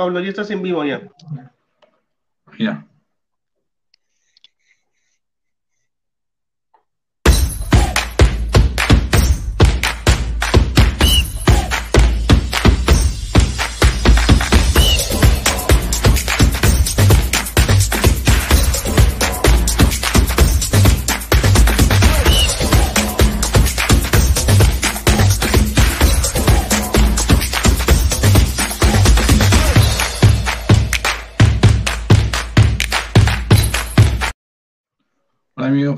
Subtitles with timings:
[0.00, 1.02] Pablo, ya estás en vivo ya.
[2.58, 2.86] Ya.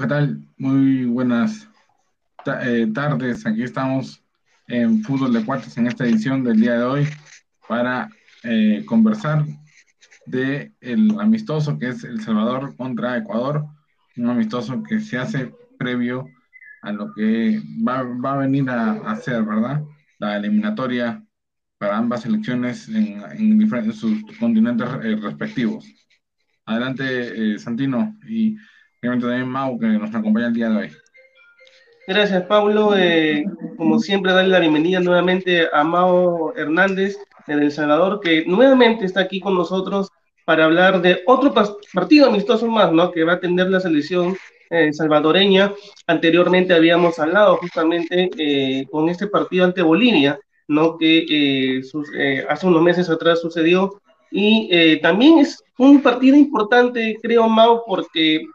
[0.03, 0.45] ¿Qué tal?
[0.57, 1.69] Muy buenas
[2.65, 3.47] eh, tardes.
[3.47, 4.21] Aquí estamos
[4.67, 7.09] en Fútbol de Cuartos en esta edición del día de hoy
[7.69, 8.11] para
[8.43, 9.45] eh, conversar
[10.27, 13.65] de el amistoso que es El Salvador contra Ecuador,
[14.17, 16.27] un amistoso que se hace previo
[16.83, 19.85] a lo que va, a venir a, hacer, ¿verdad?
[20.19, 21.25] La eliminatoria
[21.79, 25.87] para ambas selecciones en, en, sus continentes eh, respectivos.
[26.67, 28.57] Adelante, Santino, y
[29.03, 30.91] también Mau, que nos acompaña el día de hoy.
[32.07, 32.97] Gracias, Pablo.
[32.97, 33.45] Eh,
[33.77, 37.17] como siempre, darle la bienvenida nuevamente a Mao Hernández
[37.49, 40.09] de El Salvador, que nuevamente está aquí con nosotros
[40.45, 41.53] para hablar de otro
[41.93, 43.11] partido amistoso más, ¿no?
[43.11, 44.37] Que va a tener la selección
[44.71, 45.73] eh, salvadoreña.
[46.07, 50.97] Anteriormente habíamos hablado justamente eh, con este partido ante Bolivia, ¿no?
[50.97, 51.83] Que
[52.49, 54.01] hace unos meses atrás sucedió.
[54.31, 58.47] Y también es un partido importante, creo, Mao, porque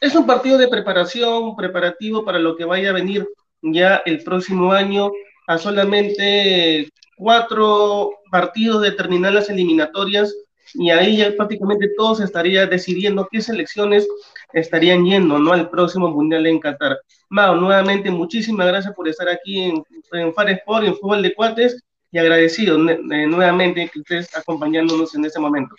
[0.00, 3.26] es un partido de preparación, preparativo para lo que vaya a venir
[3.62, 5.10] ya el próximo año,
[5.46, 10.34] a solamente cuatro partidos de terminar las eliminatorias
[10.74, 14.06] y ahí ya prácticamente todos estaría decidiendo qué selecciones
[14.52, 15.52] estarían yendo ¿no?
[15.52, 16.98] al próximo Mundial en Qatar.
[17.30, 19.82] Mao, nuevamente muchísimas gracias por estar aquí en,
[20.12, 25.40] en Far Sport, en Fútbol de Cuates y agradecido nuevamente que estés acompañándonos en este
[25.40, 25.74] momento.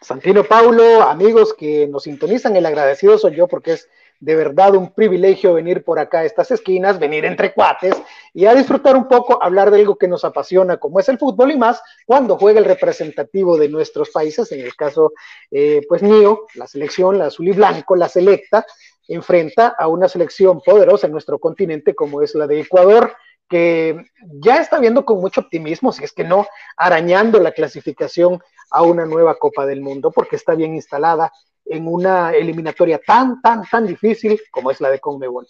[0.00, 3.88] Santino Paulo, amigos que nos sintonizan, el agradecido soy yo porque es
[4.22, 7.96] de verdad un privilegio venir por acá a estas esquinas, venir entre cuates
[8.32, 11.50] y a disfrutar un poco, hablar de algo que nos apasiona, como es el fútbol
[11.50, 15.12] y más cuando juega el representativo de nuestros países, en el caso,
[15.50, 18.64] eh, pues mío, la selección, la azul y blanco, la selecta,
[19.08, 23.16] enfrenta a una selección poderosa en nuestro continente como es la de Ecuador
[23.48, 24.06] que
[24.40, 28.40] ya está viendo con mucho optimismo, si es que no arañando la clasificación
[28.72, 31.32] a una nueva Copa del Mundo, porque está bien instalada
[31.64, 35.46] en una eliminatoria tan, tan, tan difícil como es la de Conmebol.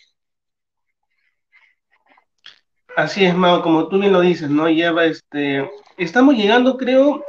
[2.94, 4.68] Así es, Mao, como tú me lo dices, ¿no?
[4.68, 5.70] Lleva este.
[5.96, 7.24] Estamos llegando, creo,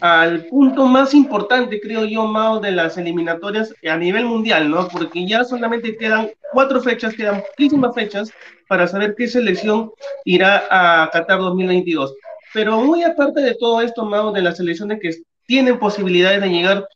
[0.00, 4.86] al punto más importante, creo yo, Mao, de las eliminatorias a nivel mundial, ¿no?
[4.86, 8.30] Porque ya solamente quedan cuatro fechas, quedan muchísimas fechas
[8.68, 9.90] para saber qué selección
[10.24, 12.14] irá a Qatar 2022.
[12.54, 15.16] Pero muy aparte de todo esto, Mao, de las selecciones que
[15.48, 16.88] tienen posibilidades de llegar.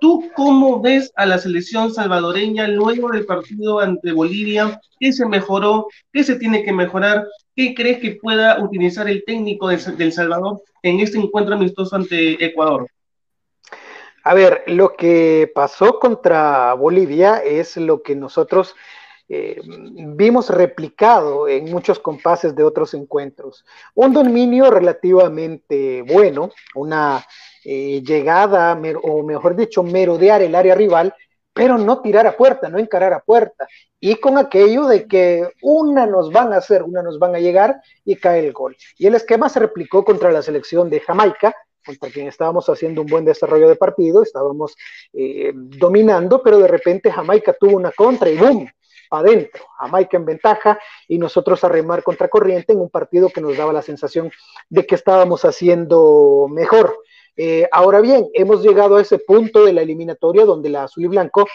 [0.00, 4.80] ¿Tú cómo ves a la selección salvadoreña luego del partido ante Bolivia?
[4.98, 5.88] ¿Qué se mejoró?
[6.12, 7.26] ¿Qué se tiene que mejorar?
[7.54, 12.86] ¿Qué crees que pueda utilizar el técnico del Salvador en este encuentro amistoso ante Ecuador?
[14.22, 18.76] A ver, lo que pasó contra Bolivia es lo que nosotros
[19.32, 19.60] eh,
[20.16, 23.64] vimos replicado en muchos compases de otros encuentros.
[23.94, 27.24] Un dominio relativamente bueno, una
[27.64, 31.14] eh, llegada, o mejor dicho, merodear el área rival,
[31.52, 33.68] pero no tirar a puerta, no encarar a puerta.
[34.00, 37.80] Y con aquello de que una nos van a hacer, una nos van a llegar
[38.04, 38.76] y cae el gol.
[38.98, 41.54] Y el esquema se replicó contra la selección de Jamaica,
[41.86, 44.76] contra quien estábamos haciendo un buen desarrollo de partido, estábamos
[45.12, 48.68] eh, dominando, pero de repente Jamaica tuvo una contra y ¡boom!
[49.18, 50.78] Adentro, Jamaica en ventaja
[51.08, 54.30] y nosotros a remar contra corriente en un partido que nos daba la sensación
[54.68, 56.98] de que estábamos haciendo mejor.
[57.36, 61.08] Eh, ahora bien, hemos llegado a ese punto de la eliminatoria donde la azul y
[61.08, 61.46] blanco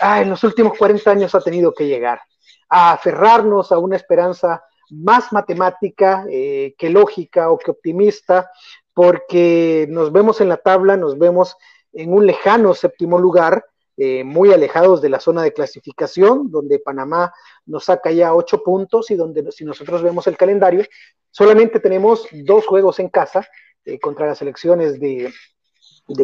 [0.00, 2.20] ah, en los últimos 40 años ha tenido que llegar
[2.68, 8.50] a aferrarnos a una esperanza más matemática eh, que lógica o que optimista,
[8.94, 11.56] porque nos vemos en la tabla, nos vemos
[11.92, 13.64] en un lejano séptimo lugar,
[13.96, 17.32] eh, muy alejados de la zona de clasificación, donde Panamá
[17.66, 20.84] nos saca ya ocho puntos y donde si nosotros vemos el calendario,
[21.30, 23.46] solamente tenemos dos juegos en casa
[23.84, 25.32] eh, contra las elecciones de,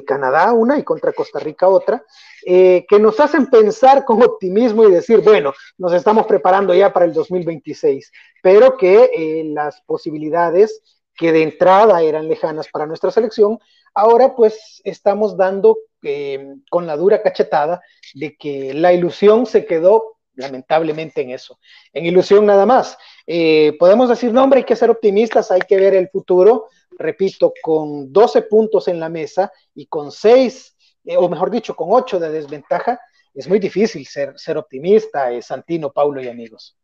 [0.06, 2.05] Canadá una y contra Costa Rica otra,
[2.44, 7.06] eh, que nos hacen pensar con optimismo y decir, bueno, nos estamos preparando ya para
[7.06, 8.12] el 2026,
[8.43, 13.59] pero que las posibilidades que de entrada eran lejanas para nuestra selección,
[13.94, 15.76] ahora pues estamos dando
[16.70, 17.82] con la dura cachetada
[18.15, 21.59] de que la ilusión se quedó lamentablemente en eso,
[21.93, 22.97] en ilusión nada más.
[23.81, 26.69] podemos decir, no, hombre, hay que ser optimistas, hay que ver el futuro,
[26.99, 31.88] repito, con 12 puntos en la mesa y con 6, eh, o mejor dicho, con
[31.91, 33.00] 8 de desventaja,
[33.35, 36.76] es muy difícil ser, ser optimista, eh, Santino, Paulo y amigos.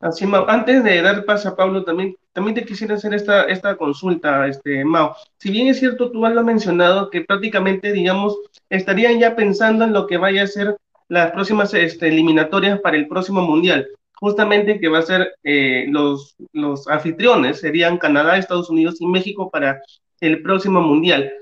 [0.00, 4.46] Así, antes de dar paso a Pablo, también, también te quisiera hacer esta, esta consulta,
[4.46, 5.10] este, Mau.
[5.38, 8.38] Si bien es cierto, tú has mencionado que prácticamente, digamos,
[8.70, 10.76] estarían ya pensando en lo que vaya a ser
[11.08, 16.36] las próximas este, eliminatorias para el próximo Mundial, justamente que va a ser eh, los,
[16.52, 19.80] los anfitriones, serían Canadá, Estados Unidos y México para
[20.20, 21.32] el próximo Mundial.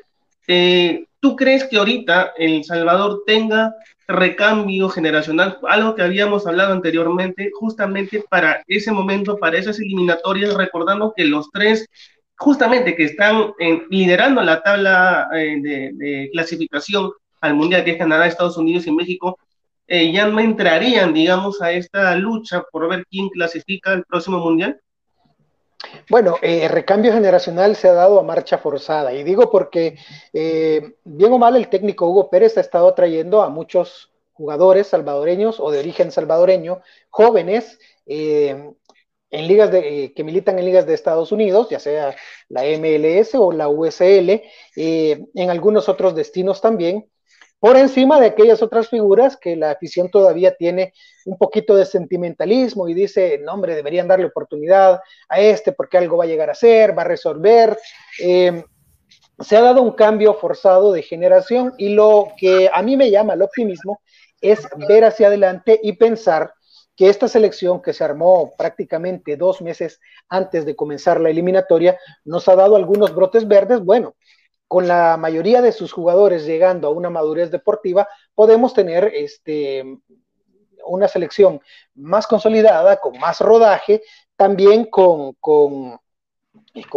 [0.49, 3.75] Eh, ¿Tú crees que ahorita El Salvador tenga
[4.09, 11.13] recambio generacional, algo que habíamos hablado anteriormente, justamente para ese momento, para esas eliminatorias, recordando
[11.17, 11.89] que los tres,
[12.37, 13.53] justamente que están
[13.91, 17.11] liderando la tabla eh, de, clasificación
[17.41, 19.39] al Mundial, que es Canadá, Estados Unidos y México,
[19.89, 24.81] eh, ya no entrarían, digamos, a esta lucha por ver quién clasifica el próximo Mundial?
[26.09, 29.99] Bueno, el eh, recambio generacional se ha dado a marcha forzada, y digo porque,
[30.33, 35.61] eh, bien o mal, el técnico Hugo Pérez ha estado trayendo a muchos jugadores salvadoreños
[35.61, 36.81] o de origen salvadoreño,
[37.11, 38.71] jóvenes, eh,
[39.31, 42.15] en ligas de, que militan en ligas de Estados Unidos, ya sea
[42.49, 44.43] la MLS o la USL,
[44.77, 47.11] en algunos otros destinos también,
[47.59, 50.93] por encima de aquellas otras figuras que la afición todavía tiene
[51.25, 56.19] un poquito de sentimentalismo y dice, no hombre, deberían darle oportunidad a este porque algo
[56.19, 57.77] va a llegar a ser, va a resolver.
[58.21, 58.63] Eh,
[59.41, 63.35] se ha dado un cambio forzado de generación y lo que a mí me llama
[63.35, 64.01] el optimismo
[64.41, 66.53] es ver hacia adelante y pensar
[66.97, 72.49] que esta selección que se armó prácticamente dos meses antes de comenzar la eliminatoria nos
[72.49, 73.81] ha dado algunos brotes verdes.
[73.81, 74.15] Bueno,
[74.69, 79.85] con la mayoría de sus jugadores llegando a una madurez deportiva, podemos tener este,
[80.87, 81.61] una selección
[81.95, 84.03] más consolidada, con más rodaje,
[84.37, 85.37] también con,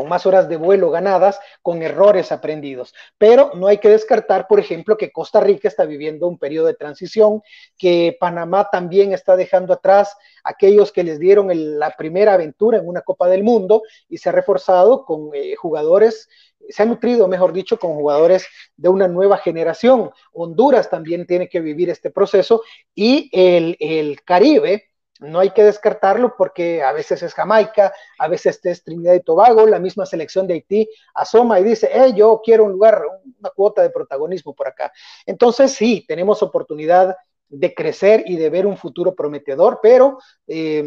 [0.08, 2.94] más horas de vuelo ganadas, con errores aprendidos.
[3.18, 6.74] Pero no hay que descartar, por ejemplo, que Costa Rica está viviendo un periodo de
[6.74, 7.42] transición,
[7.78, 11.50] que Panamá también está dejando atrás aquellos que les dieron
[11.80, 16.28] la primera aventura en una Copa del Mundo y se ha reforzado con eh, jugadores
[16.68, 20.12] se ha nutrido, mejor dicho, con jugadores de una nueva generación.
[20.34, 22.64] Honduras también tiene que vivir este proceso
[22.94, 24.86] y el, Caribe,
[25.20, 29.68] no hay que descartarlo porque a veces es Jamaica, a veces es Trinidad y Tobago,
[29.68, 33.02] la misma selección de Haití asoma y dice, eh, yo quiero un lugar,
[33.40, 34.94] una cuota de protagonismo por acá.
[35.26, 37.18] Entonces sí, tenemos oportunidad
[37.50, 40.84] de crecer y de ver un futuro prometedor, pero eh,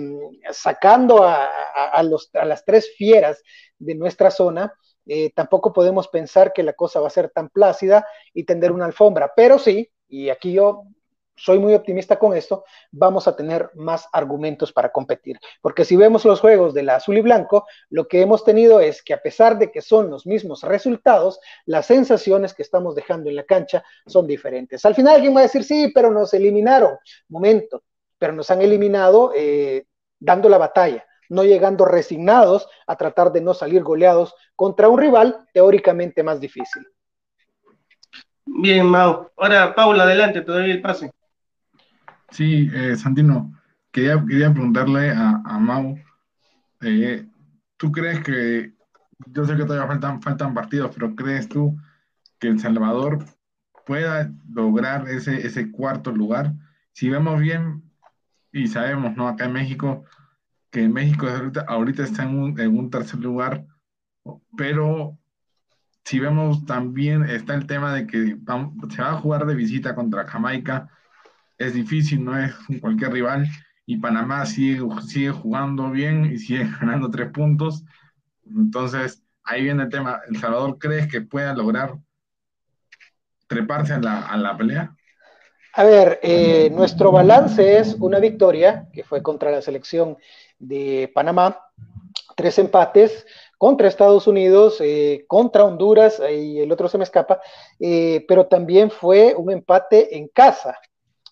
[0.53, 3.43] sacando a, los, a las tres fieras
[3.79, 4.73] de nuestra zona,
[5.07, 8.87] eh, tampoco podemos pensar que la cosa va a ser tan plácida y tender una
[8.87, 10.85] alfombra, pero sí, y aquí yo
[11.35, 15.39] soy muy optimista con esto, vamos a tener más argumentos para competir.
[15.61, 19.03] Porque si vemos los juegos de la azul y blanco, lo que hemos tenido es
[19.03, 23.37] que a pesar de que son los mismos resultados, las sensaciones que estamos dejando en
[23.37, 24.85] la cancha son diferentes.
[24.85, 26.97] Al final alguien va a decir, sí, pero nos eliminaron.
[27.29, 27.83] Momento,
[28.19, 29.87] pero nos han eliminado eh,
[30.21, 35.49] dando la batalla no llegando resignados a tratar de no salir goleados contra un rival
[35.53, 36.87] teóricamente más difícil.
[38.45, 39.31] Bien, Mau.
[39.37, 41.11] Ahora, Paula, adelante, te doy el pase.
[42.31, 43.53] Sí, eh, Santino,
[43.91, 45.97] quería, quería preguntarle a, Mau,
[46.83, 47.27] eh,
[47.77, 48.75] ¿tú crees que,
[49.27, 51.77] yo sé que todavía faltan, faltan partidos, pero crees tú
[52.39, 53.25] que El Salvador
[53.87, 56.53] pueda lograr ese, ese cuarto lugar?
[56.93, 57.83] Si vemos bien,
[58.53, 59.29] y sabemos, ¿no?
[59.29, 60.05] Acá en México
[60.73, 61.29] que México
[61.69, 63.67] ahorita, está en un, tercer lugar,
[64.57, 65.19] pero
[66.03, 68.39] si vemos también está el tema de que
[68.91, 70.89] se va a jugar de visita contra Jamaica,
[71.59, 73.47] es difícil, no es cualquier rival,
[73.85, 77.85] y Panamá sigue, sigue jugando bien y sigue ganando tres puntos,
[78.47, 81.99] entonces ahí viene el tema, ¿El Salvador crees que pueda lograr
[83.47, 84.97] treparse a la, a la pelea?
[85.75, 90.19] A ver, eh, nuestro balance es una victoria, que fue contra la selección
[90.63, 91.61] de Panamá,
[92.37, 93.27] tres empates
[93.59, 97.41] contra Estados Unidos, eh, contra Honduras, y el otro se me escapa,
[97.79, 100.79] eh, pero también fue un empate en casa,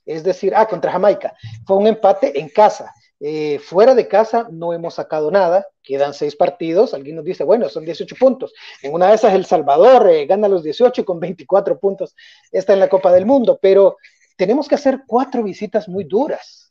[0.05, 1.35] es decir, ah, contra Jamaica,
[1.67, 2.93] fue un empate en casa.
[3.23, 7.69] Eh, fuera de casa no hemos sacado nada, quedan seis partidos, alguien nos dice, bueno,
[7.69, 8.55] son 18 puntos.
[8.83, 12.17] En una de esas El Salvador gana los 18 con 24 puntos,
[12.51, 13.99] está en la Copa del Mundo, pero
[14.37, 16.70] tenemos que hacer cuatro visitas muy duras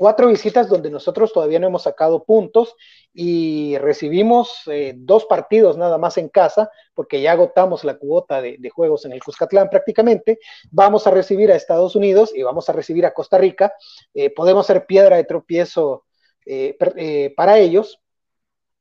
[0.00, 2.74] cuatro visitas donde nosotros todavía no hemos sacado puntos
[3.12, 8.70] y recibimos eh, dos partidos nada más en casa, porque ya agotamos la cuota de,
[8.70, 10.38] juegos en el Cuscatlán prácticamente.
[10.70, 13.74] Vamos a recibir a Estados Unidos y vamos a recibir a Costa Rica.
[14.14, 16.06] Eh, podemos ser piedra de tropiezo
[16.46, 18.00] eh, para ellos.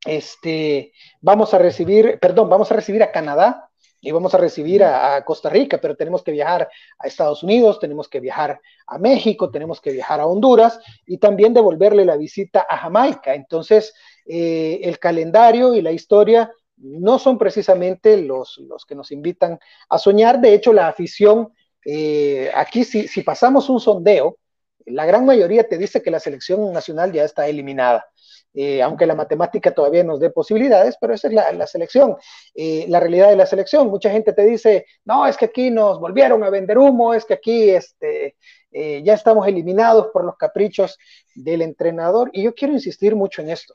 [0.05, 3.68] Este, vamos a recibir, perdón, vamos a recibir a Canadá
[4.01, 8.08] y vamos a recibir a, Costa Rica, pero tenemos que viajar a Estados Unidos, tenemos
[8.08, 12.77] que viajar a México, tenemos que viajar a Honduras y también devolverle la visita a
[12.77, 13.34] Jamaica.
[13.34, 13.94] Entonces,
[14.25, 19.98] eh, el calendario y la historia no son precisamente los, los que nos invitan a
[19.98, 20.39] soñar.
[20.39, 21.53] De hecho, la afición,
[21.86, 24.38] eh, aquí si, si pasamos un sondeo,
[24.86, 28.10] la gran mayoría te dice que la selección nacional ya está eliminada.
[28.53, 32.18] Eh, aunque la matemática todavía nos dé posibilidades, pero esa es la, selección,
[32.56, 33.89] eh, la realidad de la selección.
[33.89, 37.36] Mucha gente te dice, no, es que aquí nos volvieron a vender humo, es que
[37.36, 38.36] aquí este,
[38.72, 40.98] eh, ya estamos eliminados por los caprichos
[41.36, 43.74] del entrenador, y yo quiero insistir mucho en esto.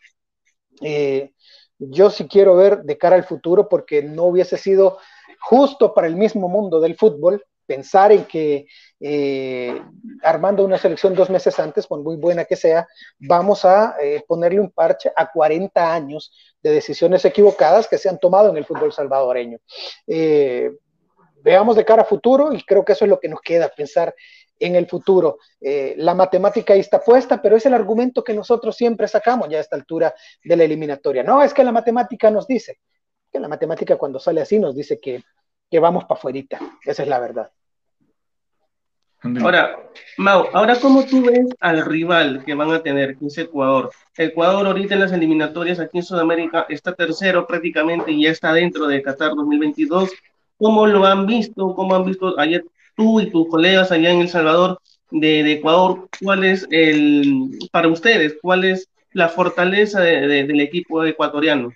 [1.79, 4.99] yo sí quiero ver de cara al futuro porque no hubiese sido
[5.41, 8.67] justo para el mismo mundo del fútbol pensar en que
[9.01, 9.83] eh,
[10.23, 12.87] armando una selección dos meses antes, por muy buena que sea,
[13.19, 18.19] vamos a eh, ponerle un parche a 40 años de decisiones equivocadas que se han
[18.19, 19.59] tomado en el fútbol salvadoreño.
[20.07, 20.71] Eh,
[21.43, 24.15] veamos de cara a futuro y creo que eso es lo que nos queda, pensar
[24.59, 25.39] en el futuro.
[25.61, 29.61] la matemática ahí está puesta, pero es el argumento que nosotros siempre sacamos ya a
[29.61, 31.23] esta altura de la eliminatoria.
[31.23, 32.79] No, es que la matemática nos dice,
[33.33, 35.23] que la matemática cuando sale así nos dice que
[35.71, 36.41] que vamos para afuera.
[36.85, 37.51] Esa es la verdad.
[39.41, 39.79] Ahora,
[40.19, 43.91] Mau, ahora cómo tú ves al rival que van a tener, que es Ecuador.
[44.19, 48.87] Ecuador ahorita en las eliminatorias aquí en Sudamérica está tercero prácticamente y ya está dentro
[48.87, 50.11] de Qatar 2022.
[50.59, 51.75] ¿Cómo lo han visto?
[51.75, 52.65] ¿Cómo han visto ayer
[52.97, 54.79] tú y tus colegas allá en El Salvador
[55.11, 56.07] de, Ecuador?
[56.23, 61.73] ¿Cuál es el, para ustedes, cuál es la fortaleza del equipo ecuatoriano?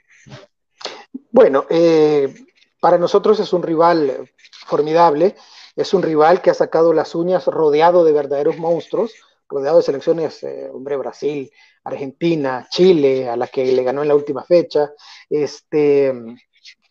[1.30, 2.34] Bueno, eh,
[2.80, 4.30] para nosotros es un rival
[4.66, 5.34] formidable,
[5.76, 9.12] es un rival que ha sacado las uñas rodeado de verdaderos monstruos,
[9.48, 11.50] rodeado de selecciones, eh, hombre, Brasil,
[11.84, 14.92] Argentina, Chile, a la que le ganó en la última fecha,
[15.30, 16.12] este,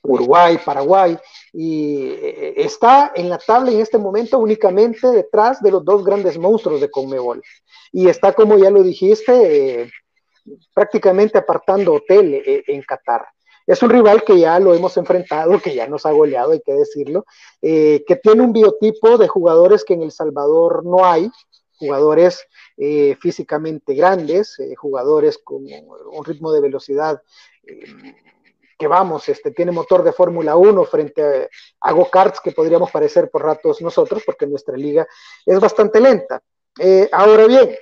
[0.01, 1.17] Uruguay, Paraguay,
[1.53, 6.37] y eh, está en la tabla en este momento únicamente detrás de los dos grandes
[6.37, 7.43] monstruos de Conmebol.
[7.91, 9.91] Y está, como ya lo dijiste, eh,
[10.73, 13.27] prácticamente apartando hotel en Qatar.
[13.67, 16.71] Es un rival que ya lo hemos enfrentado, que ya nos ha goleado, hay que
[16.71, 17.25] decirlo,
[17.61, 21.29] eh, que tiene un biotipo de jugadores que en El Salvador no hay,
[21.77, 22.47] jugadores
[22.77, 27.21] eh, físicamente grandes, eh, jugadores con un ritmo de velocidad
[28.79, 31.49] que vamos, este, tiene motor de Fórmula 1 frente
[31.81, 35.05] a, go-karts que podríamos parecer por ratos nosotros, porque nuestra liga
[35.45, 36.41] es bastante lenta.
[37.11, 37.75] ahora bien,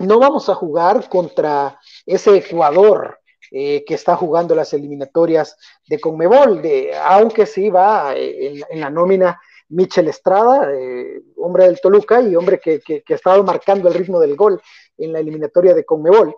[0.00, 3.18] no vamos a jugar contra ese Ecuador
[3.50, 8.90] eh, que está jugando las eliminatorias de Conmebol, de, aunque sí va eh, en, la
[8.90, 9.40] nómina
[9.70, 14.36] Michel Estrada, eh, hombre del Toluca y hombre que, ha estado marcando el ritmo del
[14.36, 14.60] gol
[14.96, 16.34] en la eliminatoria de Conmebol.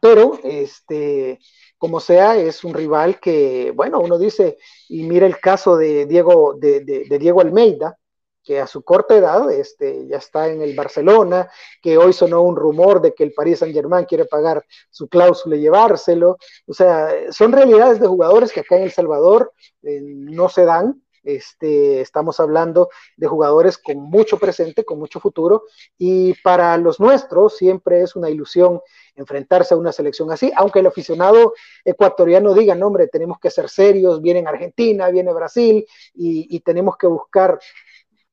[0.00, 1.38] Pero, este,
[1.78, 6.54] como sea, es un rival que, bueno, uno dice, y mira el caso de Diego,
[6.58, 7.98] de Diego Almeida,
[8.44, 12.56] que a su corta edad este, ya está en el Barcelona, que hoy sonó un
[12.56, 16.36] rumor de que el Paris Saint Germain quiere pagar su cláusula y llevárselo.
[16.66, 21.00] O sea, son realidades de jugadores que acá en El Salvador eh, no se dan.
[21.24, 25.62] Este, estamos hablando de jugadores con mucho presente, con mucho futuro,
[25.96, 28.82] y para los nuestros siempre es una ilusión
[29.14, 33.70] enfrentarse a una selección así, aunque el aficionado ecuatoriano diga, no hombre, tenemos que ser
[33.70, 37.58] serios, viene Argentina, viene Brasil, y, y tenemos que buscar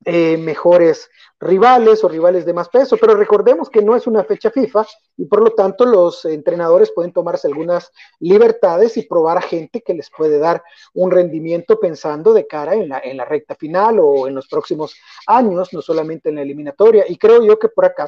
[0.06, 4.50] eh, mejores rivales o rivales de más peso, pero recordemos que no es una fecha
[4.50, 4.86] FIFA
[5.18, 9.94] y por lo tanto los entrenadores pueden tomarse algunas libertades y probar a gente que
[9.94, 14.28] les puede dar un rendimiento pensando de cara en la, en la recta final o
[14.28, 14.96] en los próximos
[15.28, 17.06] años, no solamente en la eliminatoria.
[17.08, 18.08] Y creo yo que por acá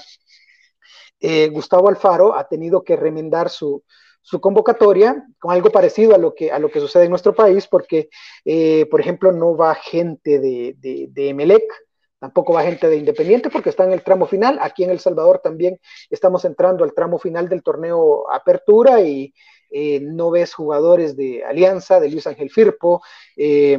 [1.20, 3.84] eh, Gustavo Alfaro ha tenido que remendar su,
[4.24, 7.68] su convocatoria con algo parecido a lo que, a lo que sucede en nuestro país,
[7.68, 8.10] porque,
[8.46, 11.63] eh, por ejemplo, no va gente de, de, Emelec,
[12.20, 14.58] tampoco va gente de Independiente porque está en el tramo final.
[14.62, 15.77] Aquí en El Salvador también
[16.10, 19.34] estamos entrando al tramo final del torneo Apertura y
[19.70, 23.01] eh, no ves jugadores de Alianza, de Luis Ángel Firpo,
[23.36, 23.77] eh,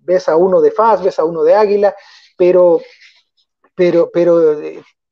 [0.00, 1.94] ves a uno de FAS, ves a uno de Águila,
[2.36, 2.80] pero,
[3.76, 4.60] pero, pero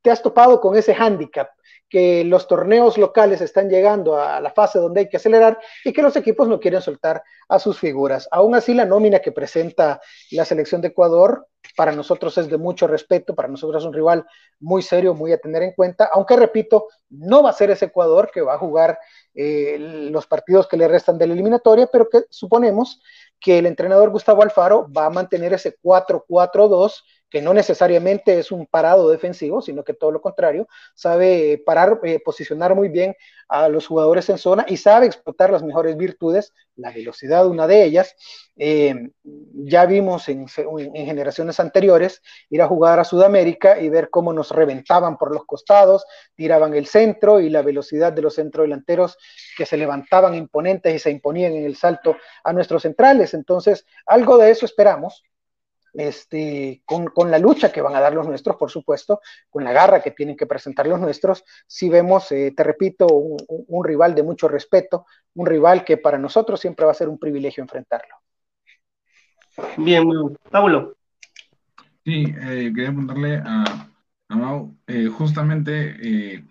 [0.02, 1.48] te has topado con ese hándicap
[1.92, 6.00] que los torneos locales están llegando a la fase donde hay que acelerar y que
[6.00, 8.26] los equipos no quieren soltar a sus figuras.
[8.30, 12.86] Aún así, la nómina que presenta la selección de Ecuador para nosotros es de mucho
[12.86, 14.24] respeto, para nosotros es un rival
[14.58, 18.30] muy serio, muy a tener en cuenta, aunque repito, no va a ser ese Ecuador
[18.32, 18.98] que va a jugar
[19.34, 23.02] eh, los partidos que le restan de la eliminatoria, pero que suponemos
[23.38, 27.02] que el entrenador Gustavo Alfaro va a mantener ese 4-4-2
[27.32, 32.20] que no necesariamente es un parado defensivo, sino que todo lo contrario, sabe parar, eh,
[32.22, 33.16] posicionar muy bien
[33.48, 37.84] a los jugadores en zona y sabe explotar las mejores virtudes, la velocidad una de
[37.84, 38.14] ellas.
[38.58, 42.20] Eh, ya vimos en, generaciones anteriores
[42.50, 46.84] ir a jugar a Sudamérica y ver cómo nos reventaban por los costados, tiraban el
[46.84, 49.16] centro y la velocidad de los centrodelanteros
[49.56, 53.32] que se levantaban imponentes y se imponían en el salto a nuestros centrales.
[53.32, 55.24] Entonces, algo de eso esperamos
[55.94, 59.20] este, con, la lucha que van a dar los nuestros, por supuesto,
[59.50, 63.84] con la garra que tienen que presentar los nuestros, si vemos, eh, te repito, un,
[63.84, 67.62] rival de mucho respeto, un rival que para nosotros siempre va a ser un privilegio
[67.62, 68.14] enfrentarlo.
[69.76, 70.08] Bien,
[70.50, 70.96] Pablo.
[72.04, 73.88] Sí, eh, quería preguntarle a,
[74.28, 76.44] a Mau, eh, justamente,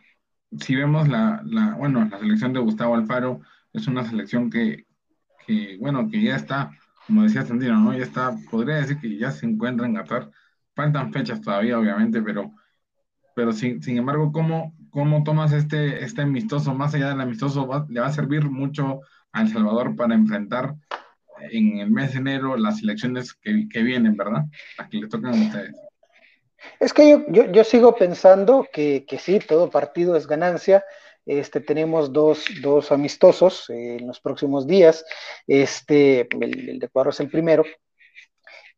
[0.60, 3.42] si vemos la, la, bueno, la selección de Gustavo Alfaro,
[3.74, 4.86] es una selección que,
[5.46, 6.72] que bueno, que ya está
[7.08, 7.94] como decía Sandino, ¿no?
[7.94, 10.30] Ya está, podría decir que ya se encuentra en Qatar.
[10.76, 12.52] Faltan fechas todavía, obviamente, pero,
[13.36, 16.74] pero sin, sin embargo, ¿cómo, ¿cómo tomas este, este amistoso?
[16.74, 20.76] Más allá del amistoso, le va a servir mucho a El Salvador para enfrentar
[21.50, 24.46] en el mes de enero las elecciones que, que vienen, ¿verdad?
[24.78, 25.76] Las que le tocan a ustedes.
[26.80, 30.84] Es que yo, yo, yo sigo pensando que, que sí, todo partido es ganancia,
[31.40, 35.06] este, tenemos dos, dos amistosos eh, en los próximos días.
[35.48, 37.64] Este, el, de Ecuador es el primero.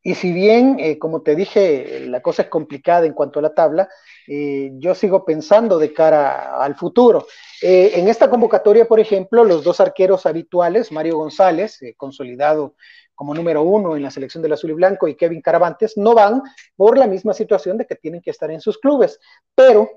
[0.03, 3.55] Y si bien, eh, como te dije, la cosa es complicada en cuanto a la
[3.55, 3.89] tabla,
[4.27, 7.25] eh, yo sigo pensando de cara al futuro.
[7.61, 12.75] en esta convocatoria, por ejemplo, los dos arqueros habituales, Mario González, consolidado
[13.15, 16.41] como número uno en la selección del azul y blanco, y Kevin Caravantes, no van
[16.75, 19.19] por la misma situación de que tienen que estar en sus clubes.
[19.55, 19.89] Pero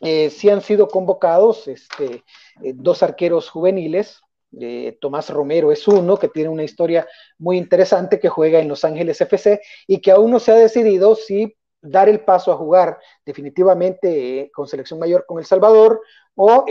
[0.00, 2.24] eh, sí han sido convocados este,
[2.62, 4.20] eh, dos arqueros juveniles.
[4.60, 7.06] Eh, Tomás Romero es uno que tiene una historia
[7.38, 11.16] muy interesante que juega en Los Ángeles FC y que aún no se ha decidido
[11.16, 16.00] si dar el paso a jugar definitivamente con selección mayor con El Salvador
[16.34, 16.64] o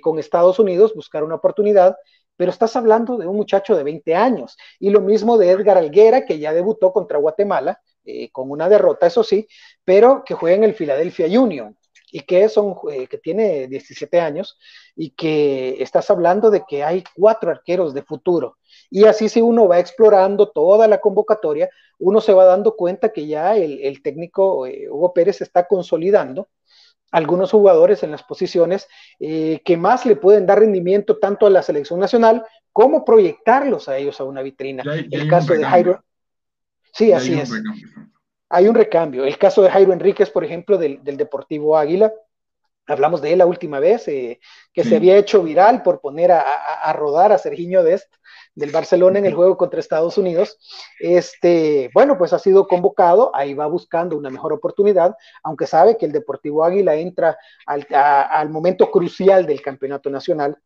[0.00, 1.96] con Estados Unidos, buscar una oportunidad,
[2.36, 6.24] pero estás hablando de un muchacho de 20 años y lo mismo de Edgar Alguera
[6.24, 7.80] que ya debutó contra Guatemala
[8.32, 9.48] con una derrota, eso sí,
[9.84, 11.76] pero que juega en el Philadelphia Union
[12.12, 14.58] y que, eh, que tiene 17 años
[14.96, 18.58] y que estás hablando de que hay cuatro arqueros de futuro.
[18.90, 23.26] Y así si uno va explorando toda la convocatoria, uno se va dando cuenta que
[23.26, 26.48] ya el, técnico eh, Hugo Pérez está consolidando
[27.12, 28.86] algunos jugadores en las posiciones
[29.18, 33.96] eh, que más le pueden dar rendimiento tanto a la selección nacional como proyectarlos a
[33.96, 34.84] ellos a una vitrina.
[35.10, 36.04] el caso de Jairo.
[36.92, 37.50] Sí, así es
[38.50, 39.24] hay un recambio.
[39.24, 42.12] El caso de Jairo Enríquez, por ejemplo, del, Deportivo Águila,
[42.86, 44.40] hablamos de él la última vez, eh,
[44.72, 48.12] que se había hecho viral por poner a, rodar a Serginho Dest
[48.56, 50.58] del Barcelona en el juego contra Estados Unidos.
[50.98, 56.06] Este, bueno, pues ha sido convocado, ahí va buscando una mejor oportunidad, aunque sabe que
[56.06, 60.58] el Deportivo Águila entra al, momento crucial del campeonato nacional.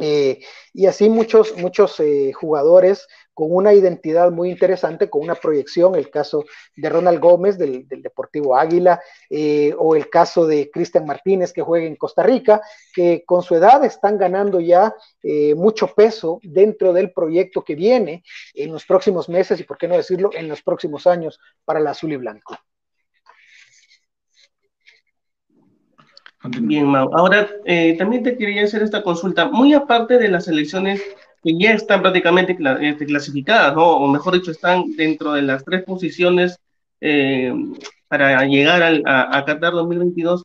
[0.00, 0.40] Eh,
[0.72, 6.10] y así muchos, muchos eh, jugadores con una identidad muy interesante, con una proyección, el
[6.10, 6.44] caso
[6.76, 11.86] de Ronald Gómez del, Deportivo Águila, eh, o el caso de Cristian Martínez que juega
[11.86, 12.60] en Costa Rica,
[12.92, 14.92] que con su edad están ganando ya
[15.56, 19.96] mucho peso dentro del proyecto que viene en los próximos meses y, por qué no
[19.96, 22.56] decirlo, en los próximos años para el azul y blanco.
[26.44, 27.10] Bien, Mau.
[27.14, 29.48] Ahora, eh, también te quería hacer esta consulta.
[29.48, 31.02] Muy aparte de las elecciones
[31.42, 33.96] que ya están prácticamente este, clasificadas, ¿no?
[33.96, 36.58] o mejor dicho, están dentro de las tres posiciones
[37.00, 37.52] eh,
[38.08, 40.44] para llegar a, Qatar 2022.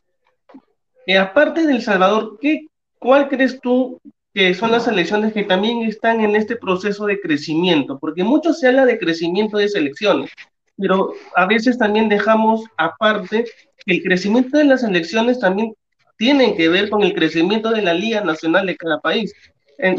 [1.06, 2.66] Eh, aparte del Salvador, ¿qué,
[2.98, 4.00] ¿cuál crees tú
[4.32, 7.98] que son las selecciones que también están en este proceso de crecimiento?
[7.98, 10.30] Porque mucho se habla de crecimiento de selecciones,
[10.76, 13.44] pero a veces también dejamos aparte
[13.84, 15.74] que el crecimiento de las selecciones también
[16.16, 19.32] tiene que ver con el crecimiento de la Liga Nacional de cada país.
[19.78, 19.98] En,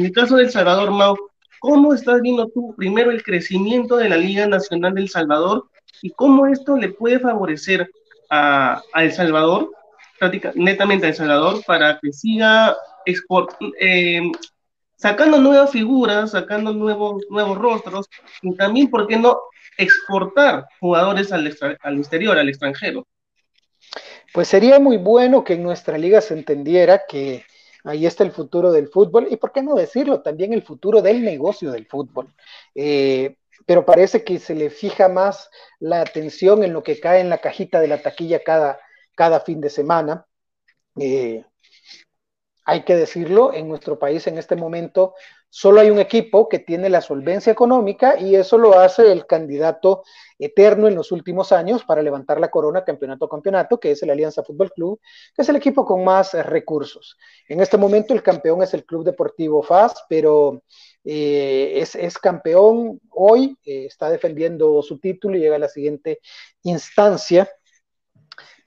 [0.00, 1.16] el caso del Salvador, Mau,
[1.60, 5.68] ¿cómo estás viendo tú primero el crecimiento de la Liga Nacional del Salvador
[6.02, 7.88] y cómo esto le puede favorecer
[8.30, 9.70] a, El Salvador,
[10.54, 12.76] netamente a El Salvador, para que siga
[13.78, 14.22] eh,
[14.96, 18.06] sacando nuevas figuras, sacando nuevos, nuevos rostros
[18.40, 19.38] y también, ¿por qué no
[19.76, 23.06] exportar jugadores al, al exterior, al extranjero?
[24.32, 27.44] Pues sería muy bueno que en nuestra liga se entendiera que
[27.84, 30.22] ahí está el futuro del fútbol y, ¿por qué no decirlo?
[30.22, 32.34] También el futuro del negocio del fútbol.
[32.74, 37.28] Eh, pero parece que se le fija más la atención en lo que cae en
[37.28, 38.80] la cajita de la taquilla cada,
[39.14, 40.26] cada fin de semana.
[40.98, 41.44] Eh,
[42.64, 45.14] hay que decirlo, en nuestro país en este momento
[45.54, 50.02] solo hay un equipo que tiene la solvencia económica y eso lo hace el candidato
[50.38, 54.08] eterno en los últimos años para levantar la corona campeonato a campeonato, que es el
[54.08, 54.98] Alianza Fútbol Club,
[55.36, 57.18] que es el equipo con más eh, recursos.
[57.46, 60.62] En este momento el campeón es el Club Deportivo FAS, pero
[61.04, 66.20] eh, es, campeón hoy, eh, está defendiendo su título y llega a la siguiente
[66.62, 67.46] instancia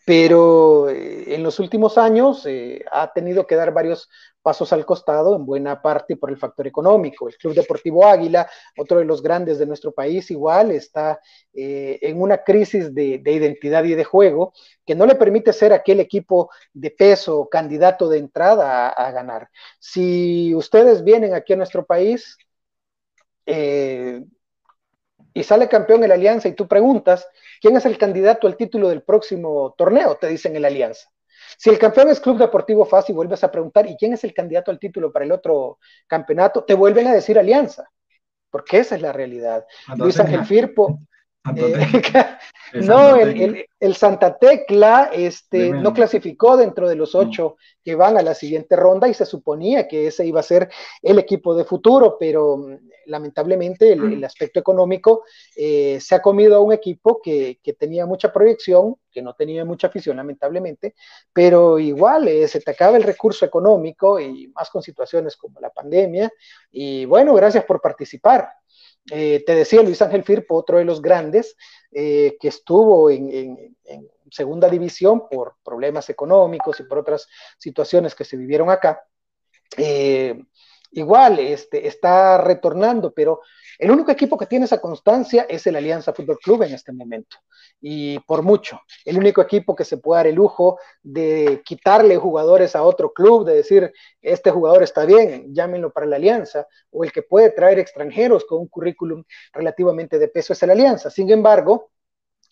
[0.06, 4.08] pero eh, en los últimos años eh, ha tenido que dar varios
[4.44, 7.28] pasos al costado, en buena parte por el factor económico.
[7.28, 11.20] El Club Deportivo Águila, otro de los grandes de nuestro país, igual está
[11.52, 14.54] eh, en una crisis de, identidad y de juego
[14.86, 19.50] que no le permite ser aquel equipo de peso, candidato de entrada a, ganar.
[19.80, 22.38] Si ustedes vienen aquí a nuestro país
[25.36, 27.28] y sale campeón el Alianza y tú preguntas,
[27.65, 30.15] ¿Quién es el candidato al título del próximo torneo?
[30.17, 31.10] Te dicen en la alianza.
[31.58, 34.34] Si el campeón es Club Deportivo FAS y vuelves a preguntar, ¿y quién es el
[34.36, 36.63] candidato al título para el otro campeonato?
[36.63, 37.89] Te vuelven a decir Alianza,
[38.52, 39.65] porque esa es la realidad.
[39.98, 41.00] Luis Ángel Firpo,
[41.55, 42.38] eh,
[42.73, 48.34] no, el, Santa Tecla este, no clasificó dentro de los ocho que van a la
[48.34, 50.69] siguiente ronda y se suponía que ese iba a ser
[51.01, 55.23] el equipo de futuro, pero mm, lamentablemente el, aspecto económico
[55.55, 59.88] eh, se ha comido a un equipo que, tenía mucha proyección, que no tenía mucha
[59.88, 60.95] afición lamentablemente,
[61.31, 65.69] pero igual eh, se te acaba el recurso económico y más con situaciones como la
[65.69, 66.31] pandemia.
[66.71, 68.49] Y bueno, gracias por participar.
[69.12, 71.56] Eh, te decía Luis Ángel Firpo, otro de los grandes,
[71.91, 73.76] eh, que estuvo en,
[74.32, 79.06] segunda división por problemas económicos y por otras situaciones que se vivieron acá.
[79.78, 80.44] Eh,
[80.95, 83.41] igual este, está retornando, pero
[83.77, 87.38] el único equipo que tiene esa constancia es el Alianza Fútbol Club en este momento.
[87.81, 92.75] Y por mucho, el único equipo que se puede dar el lujo de quitarle jugadores
[92.75, 97.12] a otro club, de decir, este jugador está bien, llámenlo para la Alianza, o el
[97.12, 101.10] que puede traer extranjeros con un currículum relativamente de peso es el Alianza.
[101.10, 101.91] Sin embargo,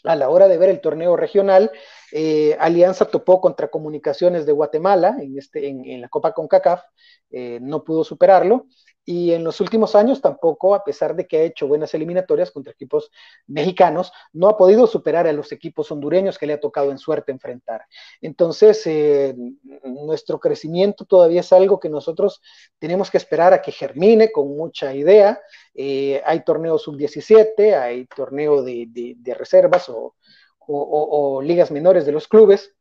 [0.04, 1.72] a la hora de ver el torneo regional,
[2.12, 6.84] eh, Alianza topó contra Comunicaciones de Guatemala en, este, en, la Copa CONCACAF,
[7.32, 8.68] eh, no pudo superarlo,
[9.06, 12.72] y en los últimos años tampoco, a pesar de que ha hecho buenas eliminatorias contra
[12.72, 13.12] equipos
[13.48, 17.32] mexicanos, no ha podido superar a los equipos hondureños que le ha tocado en suerte
[17.32, 17.86] enfrentar.
[18.22, 19.36] Entonces, eh,
[19.84, 22.42] nuestro crecimiento todavía es algo que nosotros
[22.80, 25.42] tenemos que esperar a que germine con mucha idea.
[25.74, 32.74] Eh, hay torneos sub-17, hay torneo de, reservas o ligas menores de los clubes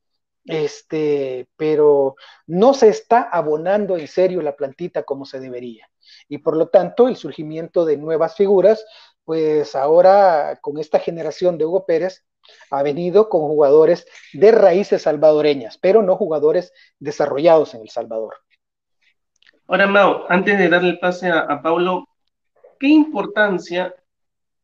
[0.45, 5.89] este, pero no se está abonando en serio la plantita como se debería.
[6.29, 8.85] Y por lo tanto, el surgimiento de nuevas figuras,
[9.25, 12.25] pues ahora con esta generación de Hugo Pérez,
[12.71, 18.35] ha venido con jugadores de raíces salvadoreñas, pero no jugadores desarrollados en El Salvador.
[19.69, 21.63] Ahora, Mau, antes de darle el pase a, a
[22.79, 23.95] ¿qué importancia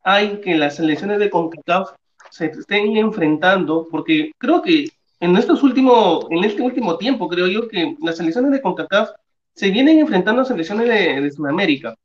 [0.03, 1.93] hay que las selecciones de CONCACAF
[2.31, 3.87] se estén enfrentando?
[3.91, 4.89] Porque creo que
[5.21, 9.11] en estos últimos, en este último tiempo, creo yo que las selecciones de CONCACAF
[9.59, 11.97] se vienen enfrentando a selecciones de, Sudamérica.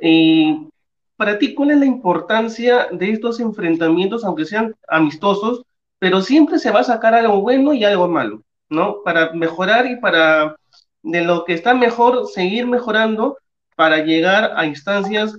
[0.00, 0.68] Y
[1.16, 5.64] para ti, ¿cuál es la importancia de estos enfrentamientos, aunque sean amistosos,
[5.98, 9.02] pero siempre se va a sacar algo bueno y algo malo, ¿no?
[9.04, 10.56] Para mejorar y para,
[11.02, 13.36] de lo que está mejor, seguir mejorando
[13.76, 15.38] para llegar a instancias,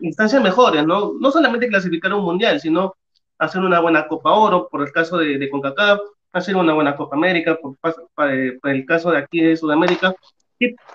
[0.00, 1.12] instancias mejores, ¿no?
[1.20, 2.94] No solamente clasificar a un mundial, sino
[3.36, 6.00] hacer una buena Copa Oro, por el caso de, de CONCACAF,
[6.38, 7.76] hacer una buena Copa América, por,
[8.14, 10.14] para, el caso de aquí de Sudamérica.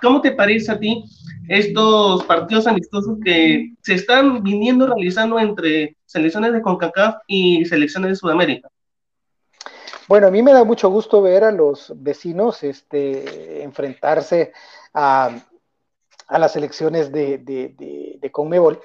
[0.01, 1.03] ¿Cómo te parece a ti
[1.47, 8.15] estos partidos amistosos que se están viniendo realizando entre selecciones de CONCACAF y selecciones de
[8.15, 8.69] Sudamérica?
[10.07, 14.51] Bueno, a mí me da mucho gusto ver a los vecinos este, enfrentarse
[14.93, 15.29] a,
[16.27, 18.79] a las elecciones de, de, de, de Conmebol.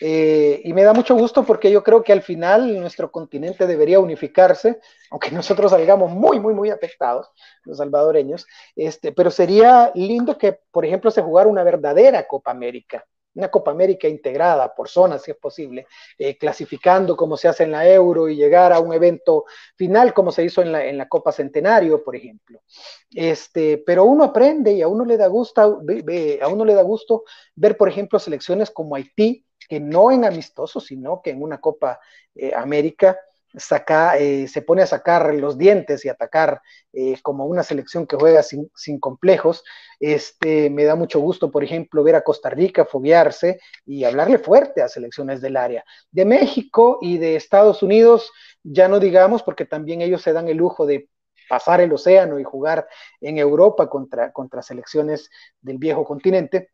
[0.00, 4.00] Eh, y me da mucho gusto porque yo creo que al final nuestro continente debería
[4.00, 4.80] unificarse,
[5.10, 7.30] aunque nosotros salgamos muy, muy, muy afectados,
[7.64, 13.04] los salvadoreños, este, pero sería lindo que, por ejemplo, se jugara una verdadera Copa América,
[13.34, 17.72] una Copa América integrada por zonas, si es posible, eh, clasificando como se hace en
[17.72, 19.44] la Euro y llegar a un evento
[19.76, 22.62] final como se hizo en la, en la Copa Centenario, por ejemplo.
[23.10, 27.24] Este, pero uno aprende y a uno le da gusto, a uno le da gusto
[27.54, 32.00] ver, por ejemplo, selecciones como Haití, que no en amistoso, sino que en una Copa
[32.34, 33.18] eh, América
[33.56, 36.60] saca, eh, se pone a sacar los dientes y atacar
[36.92, 39.64] eh, como una selección que juega sin, complejos.
[40.00, 44.82] Este, me da mucho gusto, por ejemplo, ver a Costa Rica foguearse y hablarle fuerte
[44.82, 45.84] a selecciones del área.
[46.10, 48.30] De México y de Estados Unidos,
[48.62, 51.08] ya no digamos, porque también ellos se dan el lujo de
[51.48, 52.86] pasar el océano y jugar
[53.20, 55.30] en Europa contra, contra selecciones
[55.62, 56.70] del viejo continente,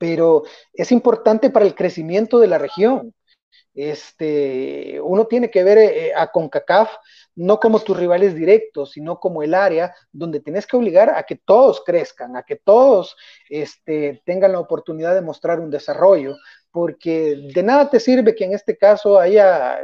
[0.00, 3.14] pero es importante para el crecimiento de la región.
[3.74, 6.90] Este, uno tiene que ver eh, a CONCACAF
[7.36, 11.36] no como tus rivales directos, sino como el área donde tienes que obligar a que
[11.36, 13.14] todos crezcan, a que todos
[13.50, 16.34] este, tengan la oportunidad de mostrar un desarrollo,
[16.70, 19.80] porque de nada te sirve que en este caso haya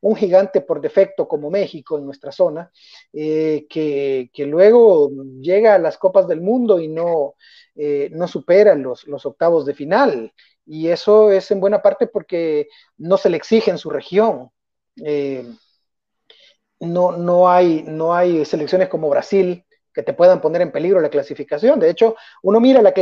[0.00, 2.70] un gigante por defecto como México en nuestra zona,
[3.12, 7.34] eh, que, luego llega a las copas del mundo y no,
[7.74, 10.32] eh, no supera los, los octavos de final.
[10.66, 14.50] Y eso es en buena parte porque no se le exige en su región.
[15.04, 15.44] Eh,
[16.80, 21.10] no, no, hay, no hay selecciones como Brasil que te puedan poner en peligro la
[21.10, 21.78] clasificación.
[21.78, 22.92] De hecho, uno mira la,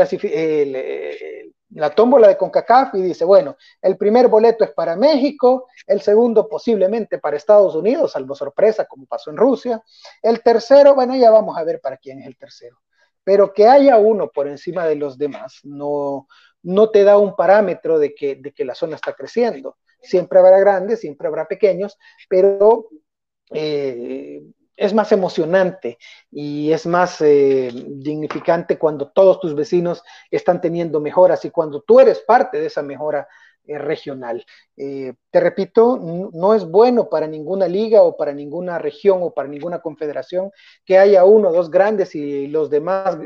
[1.70, 6.48] la tómbola de CONCACAF y dice, bueno, el primer boleto es para México, el segundo
[6.48, 9.82] posiblemente para Estados Unidos, salvo sorpresa como pasó en Rusia,
[10.22, 12.78] el tercero, bueno, ya vamos a ver para quién es el tercero.
[13.22, 16.26] Pero que haya uno por encima de los demás no,
[16.62, 19.76] no te da un parámetro de que, de que la zona está creciendo.
[20.00, 22.88] Siempre habrá grandes, siempre habrá pequeños, pero
[23.52, 24.42] eh,
[24.80, 25.98] es más emocionante
[26.30, 32.00] y es más eh, dignificante cuando todos tus vecinos están teniendo mejoras y cuando tú
[32.00, 33.28] eres parte de esa mejora
[33.66, 34.42] eh, regional.
[34.74, 35.98] te repito,
[36.32, 40.50] no es bueno para ninguna liga o para ninguna región o para ninguna confederación
[40.86, 43.18] que haya uno o dos grandes y los demás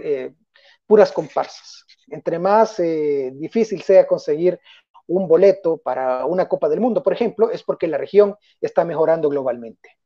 [0.89, 1.87] puras comparsas.
[2.09, 4.59] Entre más difícil sea conseguir
[5.07, 9.29] un boleto para una Copa del Mundo, por ejemplo, es porque la región está mejorando
[9.29, 9.99] globalmente.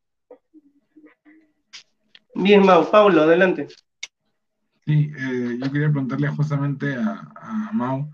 [2.40, 2.88] Bien, Mau.
[2.88, 3.66] Paulo, adelante.
[4.86, 8.12] Sí, eh, yo quería preguntarle justamente a, Mau,